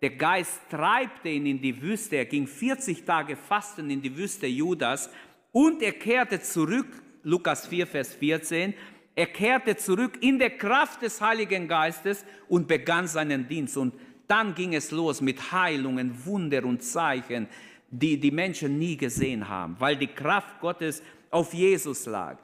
[0.00, 2.14] der Geist treibte ihn in die Wüste.
[2.14, 5.10] Er ging 40 Tage fasten in die Wüste Judas
[5.50, 8.74] und er kehrte zurück, Lukas 4, Vers 14,
[9.14, 13.76] er kehrte zurück in der Kraft des Heiligen Geistes und begann seinen Dienst.
[13.76, 13.94] Und
[14.26, 17.46] dann ging es los mit Heilungen, Wunder und Zeichen,
[17.90, 22.38] die die Menschen nie gesehen haben, weil die Kraft Gottes auf Jesus lag.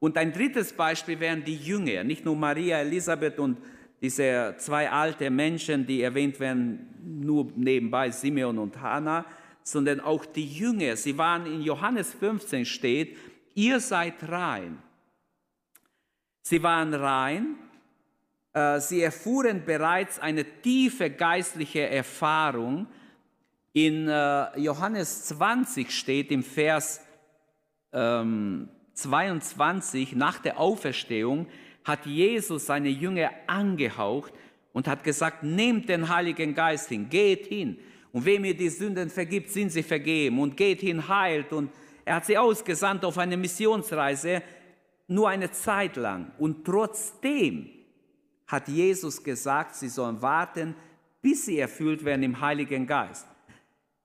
[0.00, 3.58] Und ein drittes Beispiel wären die Jünger, nicht nur Maria, Elisabeth und
[4.00, 9.24] diese zwei alte Menschen, die erwähnt werden, nur nebenbei, Simeon und Hannah,
[9.62, 10.96] sondern auch die Jünger.
[10.96, 13.16] Sie waren in Johannes 15 steht,
[13.58, 14.80] ihr seid rein.
[16.42, 17.56] Sie waren rein,
[18.58, 22.88] Äh, sie erfuhren bereits eine tiefe geistliche Erfahrung.
[23.72, 27.04] In äh, Johannes 20 steht im Vers
[27.90, 31.46] 22, ähm, nach der Auferstehung,
[31.84, 34.34] hat Jesus seine Jünger angehaucht
[34.74, 37.78] und hat gesagt, nehmt den Heiligen Geist hin, geht hin.
[38.12, 40.38] Und wem ihr die Sünden vergibt, sind sie vergeben.
[40.38, 41.52] Und geht hin, heilt.
[41.52, 41.70] Und
[42.08, 44.42] er hat sie ausgesandt auf eine Missionsreise,
[45.08, 46.32] nur eine Zeit lang.
[46.38, 47.68] Und trotzdem
[48.46, 50.74] hat Jesus gesagt, sie sollen warten,
[51.20, 53.26] bis sie erfüllt werden im Heiligen Geist.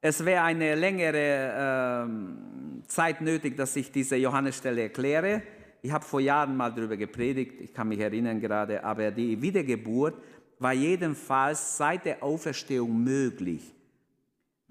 [0.01, 5.41] Es wäre eine längere äh, Zeit nötig, dass ich diese Johannesstelle erkläre.
[5.81, 10.15] Ich habe vor Jahren mal darüber gepredigt, ich kann mich erinnern gerade, aber die Wiedergeburt
[10.59, 13.73] war jedenfalls seit der Auferstehung möglich.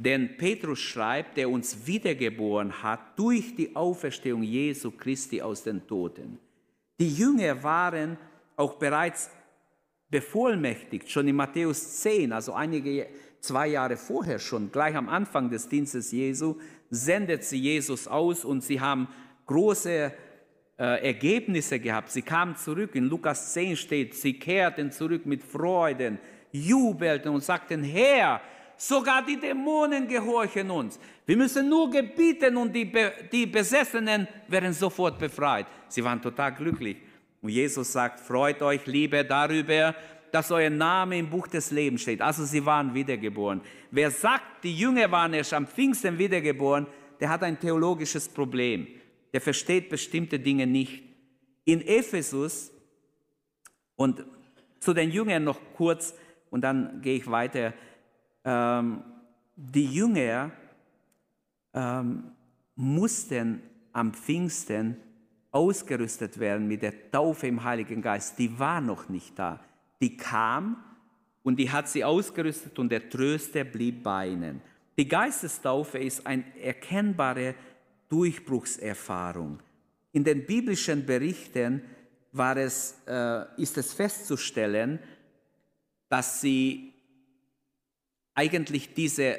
[0.04, 6.40] Denn Petrus schreibt, der uns wiedergeboren hat durch die Auferstehung Jesu Christi aus den Toten.
[6.98, 8.18] Die Jünger waren
[8.56, 9.30] auch bereits
[10.10, 13.06] bevollmächtigt, schon in Matthäus 10, also einige
[13.38, 16.56] zwei Jahre vorher schon, gleich am Anfang des Dienstes Jesu,
[16.90, 19.06] sendet sie Jesus aus und sie haben
[19.46, 20.12] große
[20.78, 22.10] äh, Ergebnisse gehabt.
[22.10, 26.18] Sie kamen zurück, in Lukas 10 steht, sie kehrten zurück mit Freuden,
[26.50, 28.40] jubelten und sagten, Herr,
[28.88, 30.98] sogar die Dämonen gehorchen uns.
[31.26, 35.66] Wir müssen nur gebieten und die, Be die Besessenen werden sofort befreit.
[35.88, 36.96] Sie waren total glücklich.
[37.40, 39.94] Und Jesus sagt, freut euch, Liebe, darüber,
[40.30, 42.22] dass euer Name im Buch des Lebens steht.
[42.22, 43.60] Also sie waren wiedergeboren.
[43.90, 46.86] Wer sagt, die Jünger waren erst am Pfingsten wiedergeboren,
[47.20, 48.86] der hat ein theologisches Problem
[49.32, 51.02] der versteht bestimmte Dinge nicht.
[51.64, 52.70] In Ephesus,
[53.96, 54.24] und
[54.80, 56.14] zu den Jüngern noch kurz,
[56.50, 57.72] und dann gehe ich weiter,
[58.44, 59.02] ähm,
[59.56, 60.50] die Jünger
[61.74, 62.32] ähm,
[62.74, 64.96] mussten am Pfingsten
[65.50, 68.38] ausgerüstet werden mit der Taufe im Heiligen Geist.
[68.38, 69.60] Die war noch nicht da.
[70.00, 70.82] Die kam
[71.42, 74.62] und die hat sie ausgerüstet und der Tröster blieb bei ihnen.
[74.98, 77.54] Die Geistestaufe ist ein erkennbarer
[78.08, 79.58] Durchbruchserfahrung.
[80.12, 81.82] In den biblischen Berichten
[82.32, 84.98] war es, äh, ist es festzustellen,
[86.08, 86.91] dass sie
[88.34, 89.38] eigentlich diese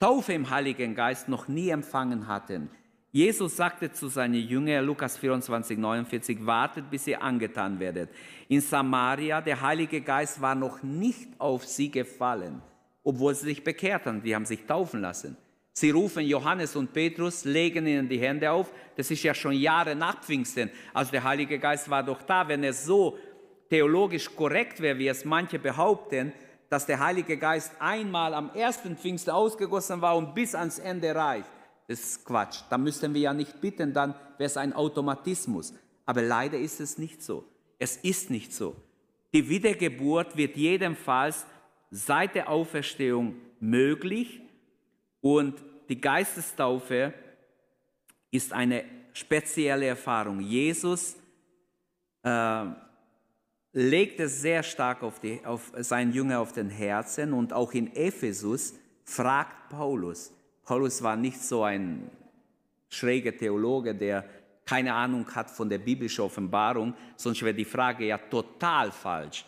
[0.00, 2.70] Taufe im Heiligen Geist noch nie empfangen hatten.
[3.10, 8.10] Jesus sagte zu seinen Jüngern, Lukas 24, 49, wartet, bis ihr angetan werdet.
[8.48, 12.62] In Samaria, der Heilige Geist war noch nicht auf sie gefallen,
[13.02, 15.36] obwohl sie sich bekehrt haben, die haben sich taufen lassen.
[15.72, 18.72] Sie rufen Johannes und Petrus, legen ihnen die Hände auf.
[18.96, 20.70] Das ist ja schon Jahre nach Pfingsten.
[20.92, 22.48] Also der Heilige Geist war doch da.
[22.48, 23.16] Wenn es so
[23.70, 26.32] theologisch korrekt wäre, wie es manche behaupten,
[26.68, 31.50] dass der Heilige Geist einmal am ersten Pfingsten ausgegossen war und bis ans Ende reicht.
[31.86, 32.60] Das ist Quatsch.
[32.68, 35.72] Da müssten wir ja nicht bitten, dann wäre es ein Automatismus.
[36.04, 37.44] Aber leider ist es nicht so.
[37.78, 38.76] Es ist nicht so.
[39.32, 41.46] Die Wiedergeburt wird jedenfalls
[41.90, 44.40] seit der Auferstehung möglich
[45.20, 47.14] und die Geistestaufe
[48.30, 50.40] ist eine spezielle Erfahrung.
[50.40, 51.16] Jesus
[52.22, 52.66] äh,
[53.72, 57.94] legt es sehr stark auf, die, auf seinen Jünger auf den Herzen und auch in
[57.94, 60.32] Ephesus fragt Paulus.
[60.64, 62.10] Paulus war nicht so ein
[62.88, 64.24] schräger Theologe, der
[64.64, 69.46] keine Ahnung hat von der biblischen Offenbarung, sonst wäre die Frage ja total falsch.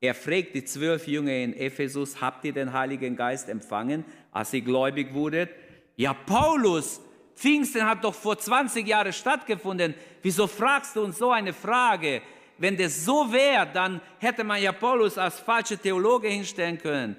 [0.00, 4.60] Er fragt die zwölf Jünger in Ephesus, habt ihr den Heiligen Geist empfangen, als ihr
[4.60, 5.50] gläubig wurdet?
[5.96, 7.00] Ja, Paulus,
[7.34, 9.94] Pfingsten hat doch vor 20 Jahren stattgefunden.
[10.22, 12.22] Wieso fragst du uns so eine Frage?
[12.58, 17.16] Wenn das so wäre, dann hätte man ja Paulus als falscher Theologe hinstellen können.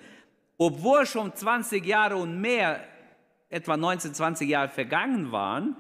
[0.58, 2.84] Obwohl schon 20 Jahre und mehr,
[3.50, 5.76] etwa 19, 20 Jahre vergangen waren,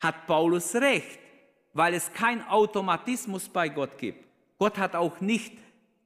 [0.00, 1.18] hat Paulus recht,
[1.72, 4.24] weil es keinen Automatismus bei Gott gibt.
[4.58, 5.52] Gott hat auch nicht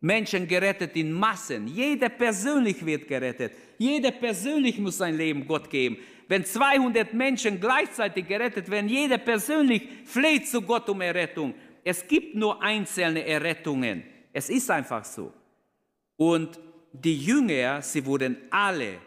[0.00, 1.66] Menschen gerettet in Massen.
[1.66, 3.52] Jeder persönlich wird gerettet.
[3.78, 5.98] Jeder persönlich muss sein Leben Gott geben.
[6.28, 11.54] Wenn 200 Menschen gleichzeitig gerettet werden, jeder persönlich fleht zu Gott um Errettung.
[11.84, 14.02] Es gibt nur einzelne Errettungen.
[14.32, 15.32] Es ist einfach so.
[16.16, 16.58] Und
[16.92, 18.98] die Jünger, sie wurden alle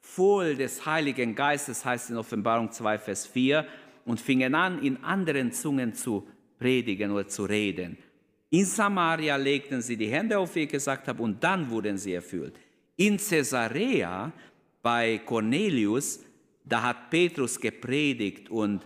[0.00, 3.66] voll des Heiligen Geistes, heißt in Offenbarung 2, Vers 4,
[4.04, 6.26] und fingen an, in anderen Zungen zu
[6.58, 7.98] predigen oder zu reden.
[8.50, 12.14] In Samaria legten sie die Hände auf, wie ich gesagt habe, und dann wurden sie
[12.14, 12.54] erfüllt.
[12.96, 14.32] In Caesarea
[14.82, 16.20] bei Cornelius,
[16.64, 18.84] da hat Petrus gepredigt und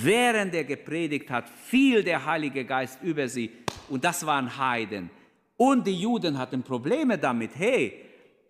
[0.00, 3.50] während er gepredigt hat, fiel der Heilige Geist über sie
[3.88, 5.10] und das waren Heiden.
[5.56, 7.50] Und die Juden hatten Probleme damit.
[7.54, 8.00] Hey,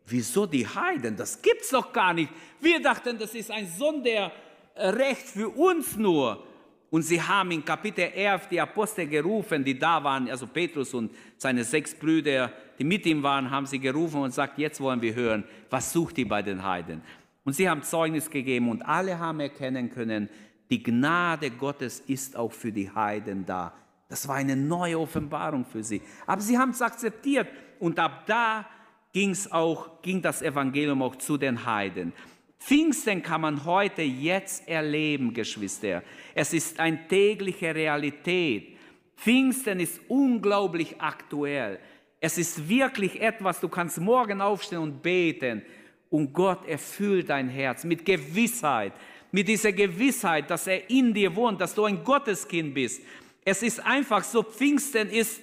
[0.07, 1.17] wieso die Heiden?
[1.17, 2.31] Das gibt's doch gar nicht.
[2.61, 6.47] Wir dachten, das ist ein Sonderrecht für uns nur.
[6.91, 11.11] Und sie haben in Kapitel 11 die Apostel gerufen, die da waren, also Petrus und
[11.39, 15.15] seine sechs Brüder, die mit ihm waren, haben sie gerufen und sagt, jetzt wollen wir
[15.15, 17.03] hören, was sucht ihr bei den Heiden?
[17.45, 20.29] Und sie haben Zeugnis gegeben und alle haben erkennen können,
[20.73, 23.75] die Gnade Gottes ist auch für die Heiden da.
[24.09, 26.01] Das war eine neue Offenbarung für sie.
[26.27, 27.47] Aber sie haben es akzeptiert
[27.79, 28.67] und ab da
[29.13, 32.15] ging's auch, ging das Evangelium auch zu den Heiden.
[32.59, 36.03] Pfingsten kann man heute jetzt erleben, Geschwister.
[36.35, 38.79] Es ist eine tägliche Realität.
[39.17, 41.81] Pfingsten ist unglaublich aktuell.
[42.19, 45.61] Es ist wirklich etwas, du kannst morgen aufstehen und beten
[46.09, 48.95] und Gott erfüllt dein Herz mit Gewissheit,
[49.33, 53.03] mit dieser Gewissheit, dass er in dir wohnt, dass du ein Gotteskind bist.
[53.45, 55.41] Es ist einfach so, Pfingsten ist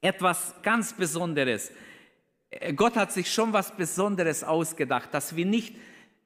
[0.00, 1.72] etwas ganz Besonderes.
[2.76, 5.74] Gott hat sich schon was Besonderes ausgedacht, dass wir nicht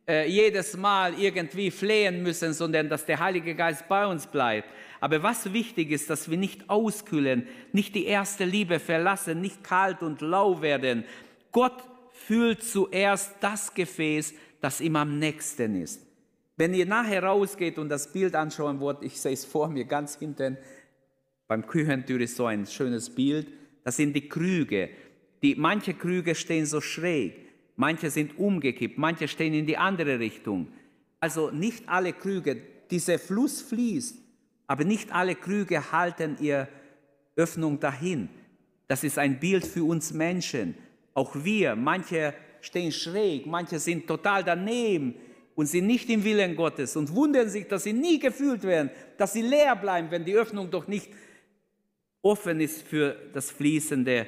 [0.07, 4.69] äh, jedes Mal irgendwie flehen müssen, sondern dass der Heilige Geist bei uns bleibt.
[5.01, 10.03] Aber was wichtig ist, dass wir nicht auskühlen, nicht die erste Liebe verlassen, nicht kalt
[10.03, 11.05] und lau werden.
[11.53, 16.10] Gott füllt zuerst das Gefäß, das ihm am nächsten ist.
[16.61, 20.19] Wenn ihr nachher rausgeht und das Bild anschauen wollt, ich sehe es vor mir ganz
[20.19, 20.59] hinten,
[21.49, 23.47] beim Küchentür ist so ein schönes Bild,
[23.83, 24.91] das sind die Krüge.
[25.41, 27.49] Die, manche Krüge stehen so schräg.
[27.77, 30.69] Manche sind umgekippt, manche stehen in die andere Richtung.
[31.19, 34.19] Also nicht alle Krüge, dieser Fluss fließt,
[34.67, 36.69] aber nicht alle Krüge halten ihre
[37.37, 38.29] Öffnung dahin.
[38.87, 40.75] Das ist ein Bild für uns Menschen.
[41.15, 45.15] Auch wir, manche stehen schräg, manche sind total daneben
[45.55, 49.33] und sind nicht im Willen Gottes und wundern sich, dass sie nie gefühlt werden, dass
[49.33, 51.11] sie leer bleiben, wenn die Öffnung doch nicht
[52.23, 54.27] offen ist für das fließende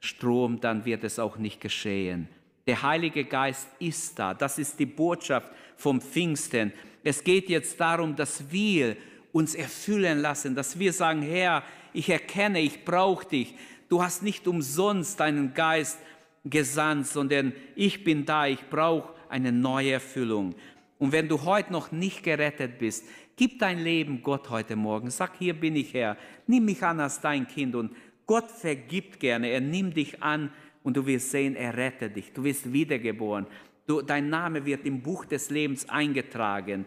[0.00, 2.28] Strom, dann wird es auch nicht geschehen.
[2.66, 4.34] Der Heilige Geist ist da.
[4.34, 6.72] Das ist die Botschaft vom Pfingsten.
[7.02, 8.96] Es geht jetzt darum, dass wir
[9.32, 13.54] uns erfüllen lassen, dass wir sagen, Herr, ich erkenne, ich brauche dich.
[13.88, 15.98] Du hast nicht umsonst deinen Geist
[16.44, 20.54] gesandt, sondern ich bin da, ich brauche eine neue Erfüllung.
[20.98, 23.04] Und wenn du heute noch nicht gerettet bist,
[23.36, 25.10] gib dein Leben Gott heute Morgen.
[25.10, 26.16] Sag, hier bin ich Herr.
[26.46, 27.74] Nimm mich an als dein Kind.
[27.74, 27.92] Und
[28.26, 29.48] Gott vergibt gerne.
[29.48, 30.50] Er nimmt dich an
[30.82, 32.32] und du wirst sehen, er rettet dich.
[32.32, 33.46] Du wirst wiedergeboren.
[33.86, 36.84] Du, dein Name wird im Buch des Lebens eingetragen.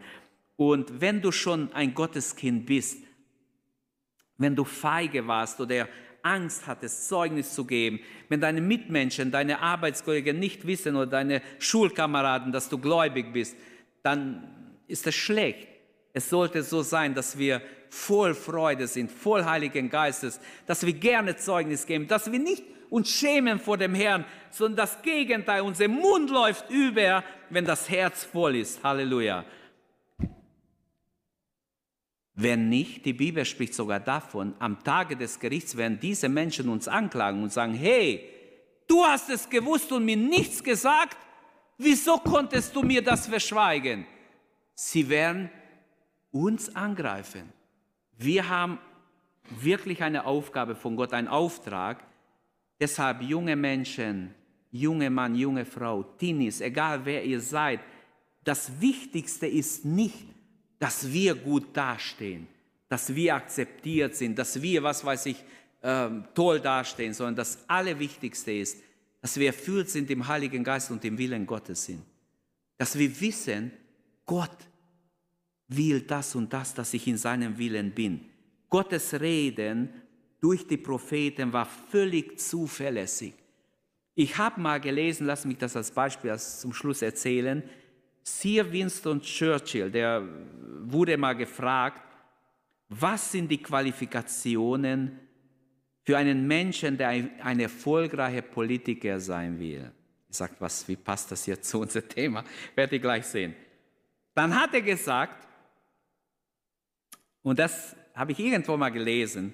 [0.55, 3.03] Und wenn du schon ein Gotteskind bist,
[4.37, 5.87] wenn du feige warst oder
[6.23, 12.51] Angst hattest, Zeugnis zu geben, wenn deine Mitmenschen, deine Arbeitskollegen nicht wissen oder deine Schulkameraden,
[12.51, 13.55] dass du gläubig bist,
[14.03, 15.67] dann ist das schlecht.
[16.13, 21.35] Es sollte so sein, dass wir voll Freude sind, voll Heiligen Geistes, dass wir gerne
[21.37, 26.29] Zeugnis geben, dass wir nicht uns schämen vor dem Herrn, sondern das Gegenteil, unser Mund
[26.29, 28.83] läuft über, wenn das Herz voll ist.
[28.83, 29.45] Halleluja.
[32.33, 36.87] Wenn nicht, die Bibel spricht sogar davon, am Tage des Gerichts werden diese Menschen uns
[36.87, 38.27] anklagen und sagen, hey,
[38.87, 41.17] du hast es gewusst und mir nichts gesagt,
[41.77, 44.05] wieso konntest du mir das verschweigen?
[44.73, 45.49] Sie werden
[46.31, 47.51] uns angreifen.
[48.17, 48.79] Wir haben
[49.59, 52.05] wirklich eine Aufgabe von Gott, einen Auftrag,
[52.81, 54.33] Deshalb junge Menschen,
[54.71, 57.79] junge Mann, junge Frau, Teenies, egal wer ihr seid,
[58.43, 60.25] das Wichtigste ist nicht,
[60.81, 62.47] dass wir gut dastehen,
[62.89, 65.37] dass wir akzeptiert sind, dass wir, was weiß ich,
[65.83, 68.79] ähm, toll dastehen, sondern das Allerwichtigste ist,
[69.21, 72.01] dass wir erfüllt sind im Heiligen Geist und im Willen Gottes sind.
[72.79, 73.71] Dass wir wissen,
[74.25, 74.57] Gott
[75.67, 78.25] will das und das, dass ich in seinem Willen bin.
[78.67, 79.87] Gottes Reden
[80.39, 83.35] durch die Propheten war völlig zuverlässig.
[84.15, 87.61] Ich habe mal gelesen, lass mich das als Beispiel zum Schluss erzählen.
[88.23, 90.23] Sir Winston Churchill, der
[90.81, 92.01] wurde mal gefragt,
[92.89, 95.19] was sind die Qualifikationen
[96.03, 99.91] für einen Menschen, der ein, erfolgreicher Politiker sein will?
[100.29, 102.43] Ich sage, was, wie passt das jetzt zu unserem Thema?
[102.75, 103.55] Werdet ihr gleich sehen.
[104.33, 105.47] Dann hat er gesagt,
[107.43, 109.53] und das habe ich irgendwo mal gelesen,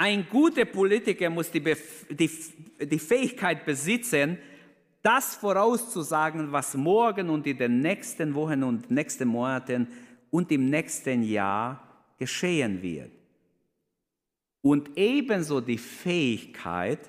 [0.00, 2.30] ein guter Politiker muss die, die,
[2.86, 4.38] die Fähigkeit besitzen,
[5.02, 9.88] das vorauszusagen, was morgen und in den nächsten Wochen und nächsten Monaten
[10.30, 11.82] und im nächsten Jahr
[12.18, 13.12] geschehen wird.
[14.60, 17.08] Und ebenso die Fähigkeit,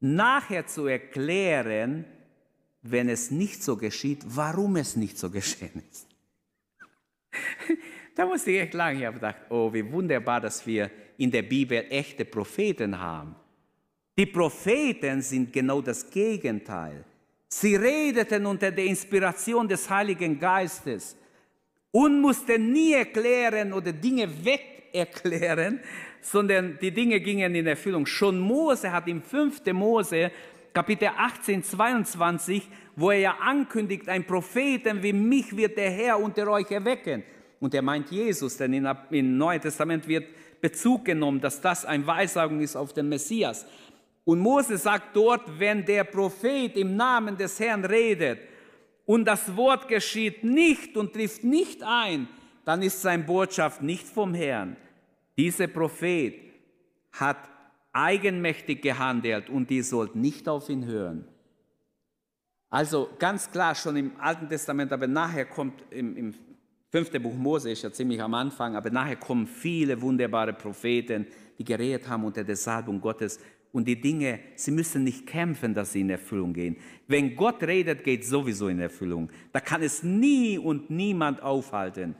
[0.00, 2.04] nachher zu erklären,
[2.82, 6.06] wenn es nicht so geschieht, warum es nicht so geschehen ist.
[8.14, 11.42] da musste ich echt lange, ich habe gedacht, oh, wie wunderbar, dass wir in der
[11.42, 13.34] Bibel echte Propheten haben.
[14.18, 17.04] Die Propheten sind genau das Gegenteil.
[17.48, 21.16] Sie redeten unter der Inspiration des Heiligen Geistes.
[21.96, 25.80] und musste nie erklären oder Dinge weg erklären,
[26.20, 28.04] sondern die Dinge gingen in Erfüllung.
[28.04, 29.64] Schon Mose hat im 5.
[29.72, 30.30] Mose,
[30.74, 36.46] Kapitel 18, 22, wo er ja ankündigt, ein Propheten wie mich wird der Herr unter
[36.48, 37.22] euch erwecken.
[37.60, 40.26] Und er meint Jesus, denn im Neuen Testament wird
[40.60, 43.66] Bezug genommen, dass das eine Weissagung ist auf den Messias.
[44.26, 48.40] Und Mose sagt dort, wenn der Prophet im Namen des Herrn redet
[49.04, 52.26] und das Wort geschieht nicht und trifft nicht ein,
[52.64, 54.76] dann ist seine Botschaft nicht vom Herrn.
[55.38, 56.34] Dieser Prophet
[57.12, 57.36] hat
[57.92, 61.28] eigenmächtig gehandelt und ihr sollt nicht auf ihn hören.
[62.68, 66.34] Also ganz klar schon im Alten Testament, aber nachher kommt im, im
[66.90, 71.64] fünften Buch Mose, ist ja ziemlich am Anfang, aber nachher kommen viele wunderbare Propheten, die
[71.64, 73.38] geredet haben unter der Salbung Gottes.
[73.76, 76.76] Und die Dinge, sie müssen nicht kämpfen, dass sie in Erfüllung gehen.
[77.06, 79.28] Wenn Gott redet, geht es sowieso in Erfüllung.
[79.52, 82.16] Da kann es nie und niemand aufhalten.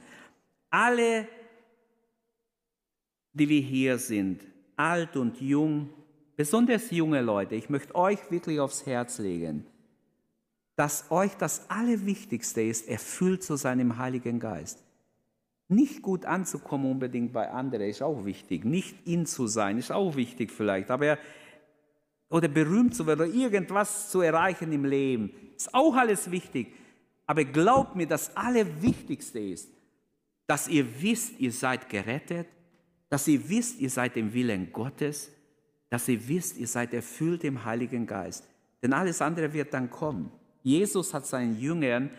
[0.70, 1.26] Alle
[3.36, 4.40] die wir hier sind,
[4.76, 5.90] alt und jung,
[6.36, 9.66] besonders junge Leute, ich möchte euch wirklich aufs Herz legen,
[10.74, 14.82] dass euch das Allerwichtigste ist, erfüllt zu sein im Heiligen Geist.
[15.68, 18.64] Nicht gut anzukommen unbedingt bei anderen ist auch wichtig.
[18.64, 20.90] Nicht in zu sein ist auch wichtig vielleicht.
[20.90, 21.18] Aber
[22.28, 26.72] oder berühmt zu werden oder irgendwas zu erreichen im Leben ist auch alles wichtig.
[27.26, 29.70] Aber glaubt mir, das Allerwichtigste ist,
[30.46, 32.46] dass ihr wisst, ihr seid gerettet,
[33.08, 35.32] dass ihr wisst, ihr seid im Willen Gottes,
[35.88, 38.44] dass ihr wisst, ihr seid erfüllt im Heiligen Geist.
[38.82, 40.30] Denn alles andere wird dann kommen.
[40.62, 42.10] Jesus hat seinen Jüngern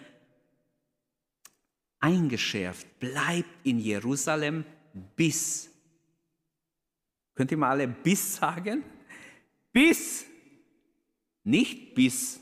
[1.99, 4.66] eingeschärft, bleibt in Jerusalem
[5.16, 5.70] bis.
[7.36, 8.84] Könnt ihr mal alle bis sagen?
[9.78, 10.25] Bis,
[11.43, 12.39] nicht bis,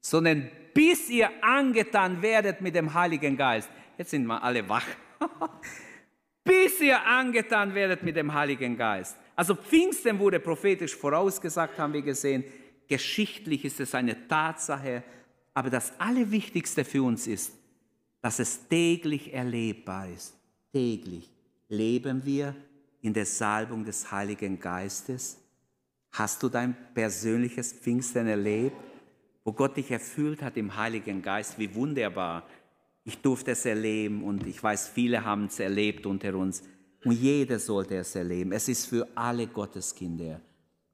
[0.00, 3.68] sondern bis ihr angetan werdet mit dem Heiligen Geist.
[3.96, 4.86] Jetzt sind wir alle wach.
[6.44, 9.16] bis ihr angetan werdet mit dem Heiligen Geist.
[9.34, 12.44] Also Pfingsten wurde prophetisch vorausgesagt, haben wir gesehen.
[12.86, 15.02] Geschichtlich ist es eine Tatsache.
[15.54, 17.54] Aber das Allerwichtigste für uns ist,
[18.22, 20.32] dass es täglich erlebbar ist.
[20.72, 21.28] Täglich
[21.68, 22.54] leben wir
[23.02, 25.38] in der Salbung des Heiligen Geistes.
[26.12, 28.76] Hast du dein persönliches Pfingsten erlebt,
[29.44, 31.58] wo Gott dich erfüllt hat im Heiligen Geist?
[31.58, 32.46] Wie wunderbar.
[33.04, 36.62] Ich durfte es erleben und ich weiß, viele haben es erlebt unter uns.
[37.04, 38.52] Und jeder sollte es erleben.
[38.52, 40.40] Es ist für alle Gotteskinder.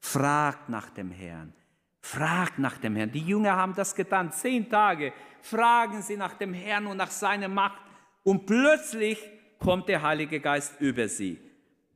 [0.01, 1.53] Fragt nach dem Herrn.
[2.01, 3.11] Fragt nach dem Herrn.
[3.11, 4.31] Die Jünger haben das getan.
[4.31, 7.81] Zehn Tage fragen sie nach dem Herrn und nach seiner Macht.
[8.23, 9.19] Und plötzlich
[9.59, 11.39] kommt der Heilige Geist über sie.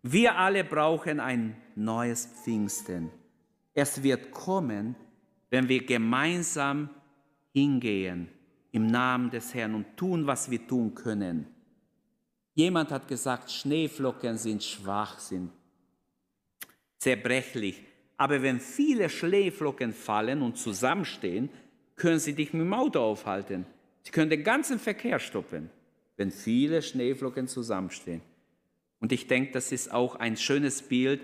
[0.03, 3.11] Wir alle brauchen ein neues Pfingsten.
[3.75, 4.95] Es wird kommen,
[5.51, 6.91] wenn wir gemeinsam
[7.53, 8.29] hingehen
[8.73, 11.47] im Namen des Herrn und tun, was wir tun können.
[12.55, 15.51] Jemand hat gesagt, Schneeflocken sind schwach, sind
[16.99, 17.83] zerbrechlich.
[18.17, 21.51] Aber wenn viele Schneeflocken fallen und zusammenstehen,
[21.95, 23.65] können sie dich mit dem Auto aufhalten.
[24.03, 25.71] Sie können den ganzen Verkehr stoppen,
[26.17, 28.23] wenn viele Schneeflocken zusammenstehen.
[29.01, 31.21] Und ich denke, das ist auch ein schönes Bild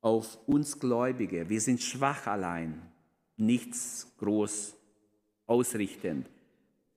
[0.00, 1.48] auf uns Gläubige.
[1.48, 2.82] Wir sind schwach allein,
[3.36, 4.76] nichts groß
[5.46, 6.28] ausrichtend.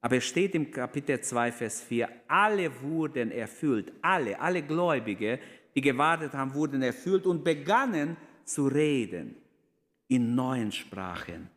[0.02, 5.40] Aber es steht im Kapitel 2, Vers 4, alle wurden erfüllt, alle, alle Gläubige,
[5.76, 8.16] die gewartet haben, wurden erfüllt und begannen
[8.46, 9.36] zu reden
[10.08, 11.50] in neuen Sprachen.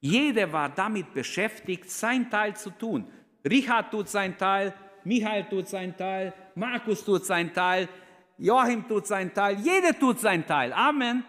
[0.00, 3.04] Jeder war damit beschäftigt, sein Teil zu tun.
[3.44, 4.72] Richard tut sein Teil,
[5.08, 7.88] Michael tut sein Teil, Markus tut sein Teil,
[8.36, 10.70] Joachim tut sein Teil, jeder tut sein Teil.
[10.74, 11.24] Amen.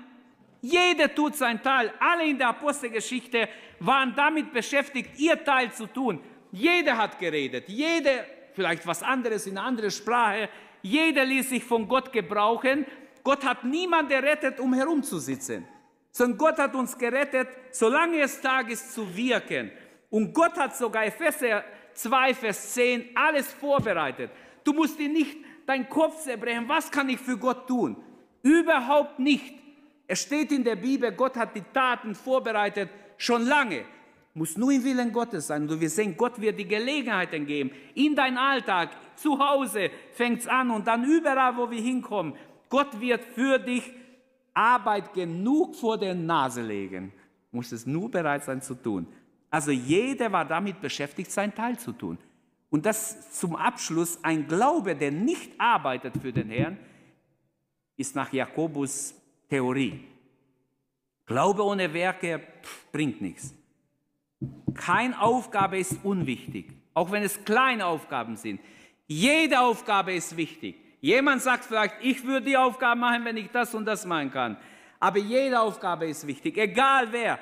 [0.61, 1.93] Jeder tut sein Teil.
[1.97, 3.47] Alle in der Apostelgeschichte
[3.80, 6.19] waren damit beschäftigt, ihr Teil zu tun.
[6.51, 10.49] Jeder hat geredet, jeder vielleicht was anderes in einer anderen Sprache,
[10.82, 12.86] jeder ließ sich von Gott gebrauchen.
[13.23, 15.65] Gott hat niemanden errettet, um herumzusitzen,
[16.11, 19.71] sondern Gott hat uns gerettet, solange es Tag ist, zu wirken.
[20.09, 21.63] Und Gott hat sogar Epheser
[22.02, 24.32] 2, Vers 10 alles vorbereitet.
[24.64, 27.97] Du musst dir nicht deinen Kopf zerbrechen, was kann ich für Gott tun?
[28.41, 29.54] Überhaupt nicht.
[30.08, 33.84] Es steht in der Bibel, Gott hat die Taten vorbereitet schon lange.
[34.34, 35.70] Muss nur im Willen Gottes sein.
[35.70, 37.72] Und wir sehen, Gott wird die Gelegenheiten geben.
[37.95, 42.34] In dein Alltag, zu Hause fängt es an und dann überall, wo wir hinkommen.
[42.70, 43.91] Gott wird für dich
[44.54, 47.12] Arbeit genug vor der Nase legen.
[47.52, 49.08] Du musst es nur bereit sein zu tun.
[49.50, 52.18] Also jeder war damit beschäftigt, sein Teil zu tun.
[52.70, 56.78] Und das zum Abschluss, ein Glaube, der nicht arbeitet für den Herrn,
[57.97, 59.16] ist nach Jakobus
[59.50, 60.06] Theorie.
[61.26, 62.41] Glaube ohne Werke
[62.91, 63.54] bringt nichts.
[64.74, 68.62] Keine Aufgabe ist unwichtig, auch wenn es kleine Aufgaben sind.
[69.08, 70.76] Jede Aufgabe ist wichtig.
[71.02, 74.58] Jemand sagt vielleicht, ich würde die Aufgabe machen, wenn ich das und das machen kann.
[75.00, 77.39] Aber jede Aufgabe ist wichtig, egal wer.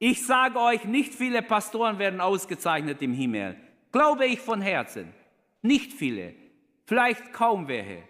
[0.00, 3.56] Ich sage euch, nicht viele Pastoren werden ausgezeichnet im Himmel.
[3.90, 5.12] Glaube ich von Herzen.
[5.62, 6.34] Nicht viele.
[6.86, 8.04] Vielleicht kaum welche.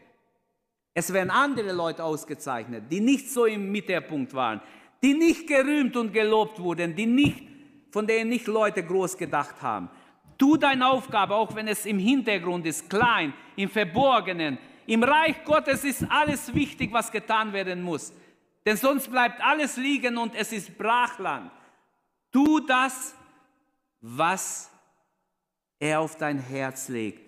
[0.92, 4.60] Es werden andere Leute ausgezeichnet, die nicht so im Mittelpunkt waren,
[5.02, 7.42] die nicht gerühmt und gelobt wurden, die nicht,
[7.90, 9.88] von denen nicht Leute groß gedacht haben.
[10.36, 14.58] Tu deine Aufgabe, auch wenn es im Hintergrund ist, klein, im Verborgenen.
[14.86, 18.12] Im Reich Gottes ist alles wichtig, was getan werden muss.
[18.66, 21.50] Denn sonst bleibt alles liegen und es ist Brachland.
[22.30, 23.14] Tu das,
[24.00, 24.70] was
[25.78, 27.20] er auf dein Herz legt.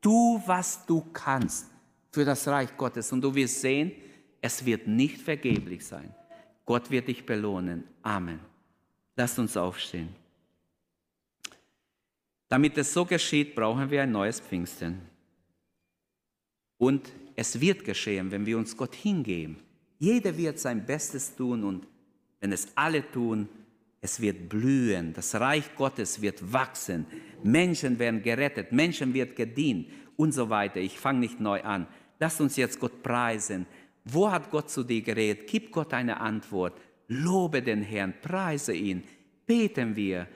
[0.00, 1.66] Tu, was du kannst
[2.12, 3.12] für das Reich Gottes.
[3.12, 3.92] Und du wirst sehen,
[4.40, 6.14] es wird nicht vergeblich sein.
[6.64, 7.84] Gott wird dich belohnen.
[8.02, 8.40] Amen.
[9.16, 10.08] Lass uns aufstehen.
[12.48, 15.00] Damit es so geschieht, brauchen wir ein neues Pfingsten.
[16.78, 19.58] Und es wird geschehen, wenn wir uns Gott hingeben.
[19.98, 21.86] Jeder wird sein Bestes tun und
[22.40, 23.48] wenn es alle tun,
[24.00, 27.06] es wird blühen, das Reich Gottes wird wachsen,
[27.42, 30.80] Menschen werden gerettet, Menschen wird gedient und so weiter.
[30.80, 31.86] Ich fange nicht neu an.
[32.18, 33.66] Lass uns jetzt Gott preisen.
[34.04, 35.46] Wo hat Gott zu dir geredet?
[35.48, 36.80] Gib Gott eine Antwort.
[37.08, 39.02] Lobe den Herrn, preise ihn.
[39.46, 40.26] Beten wir,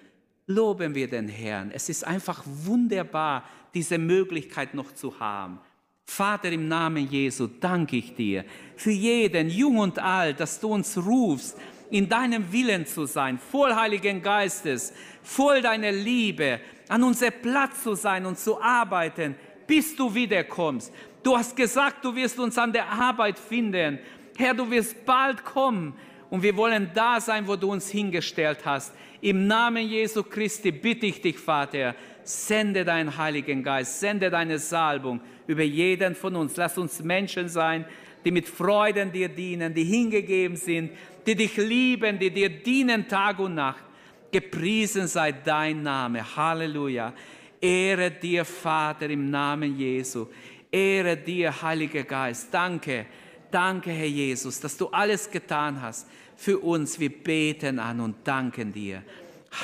[0.46, 1.70] loben wir den Herrn.
[1.72, 3.44] Es ist einfach wunderbar,
[3.74, 5.58] diese Möglichkeit noch zu haben.
[6.04, 8.44] Vater, im Namen Jesu danke ich dir
[8.76, 11.56] für jeden, jung und alt, dass du uns rufst,
[11.90, 17.94] in deinem Willen zu sein, voll Heiligen Geistes, voll deiner Liebe, an unser Platz zu
[17.94, 19.34] sein und zu arbeiten,
[19.66, 20.92] bis du wiederkommst.
[21.22, 23.98] Du hast gesagt, du wirst uns an der Arbeit finden.
[24.36, 25.94] Herr, du wirst bald kommen
[26.30, 28.92] und wir wollen da sein, wo du uns hingestellt hast.
[29.20, 35.20] Im Namen Jesu Christi bitte ich dich, Vater, sende deinen Heiligen Geist, sende deine Salbung
[35.46, 36.56] über jeden von uns.
[36.56, 37.84] Lass uns Menschen sein,
[38.24, 40.90] die mit Freuden dir dienen, die hingegeben sind,
[41.26, 43.84] die dich lieben, die dir dienen Tag und Nacht.
[44.32, 46.24] Gepriesen sei dein Name.
[46.36, 47.12] Halleluja.
[47.60, 50.26] Ehre dir, Vater, im Namen Jesu.
[50.70, 52.48] Ehre dir, Heiliger Geist.
[52.52, 53.06] Danke,
[53.50, 56.98] danke, Herr Jesus, dass du alles getan hast für uns.
[56.98, 59.02] Wir beten an und danken dir.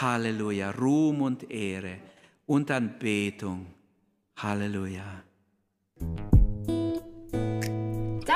[0.00, 0.72] Halleluja.
[0.72, 1.98] Ruhm und Ehre
[2.46, 3.66] und Anbetung.
[4.36, 5.22] Halleluja.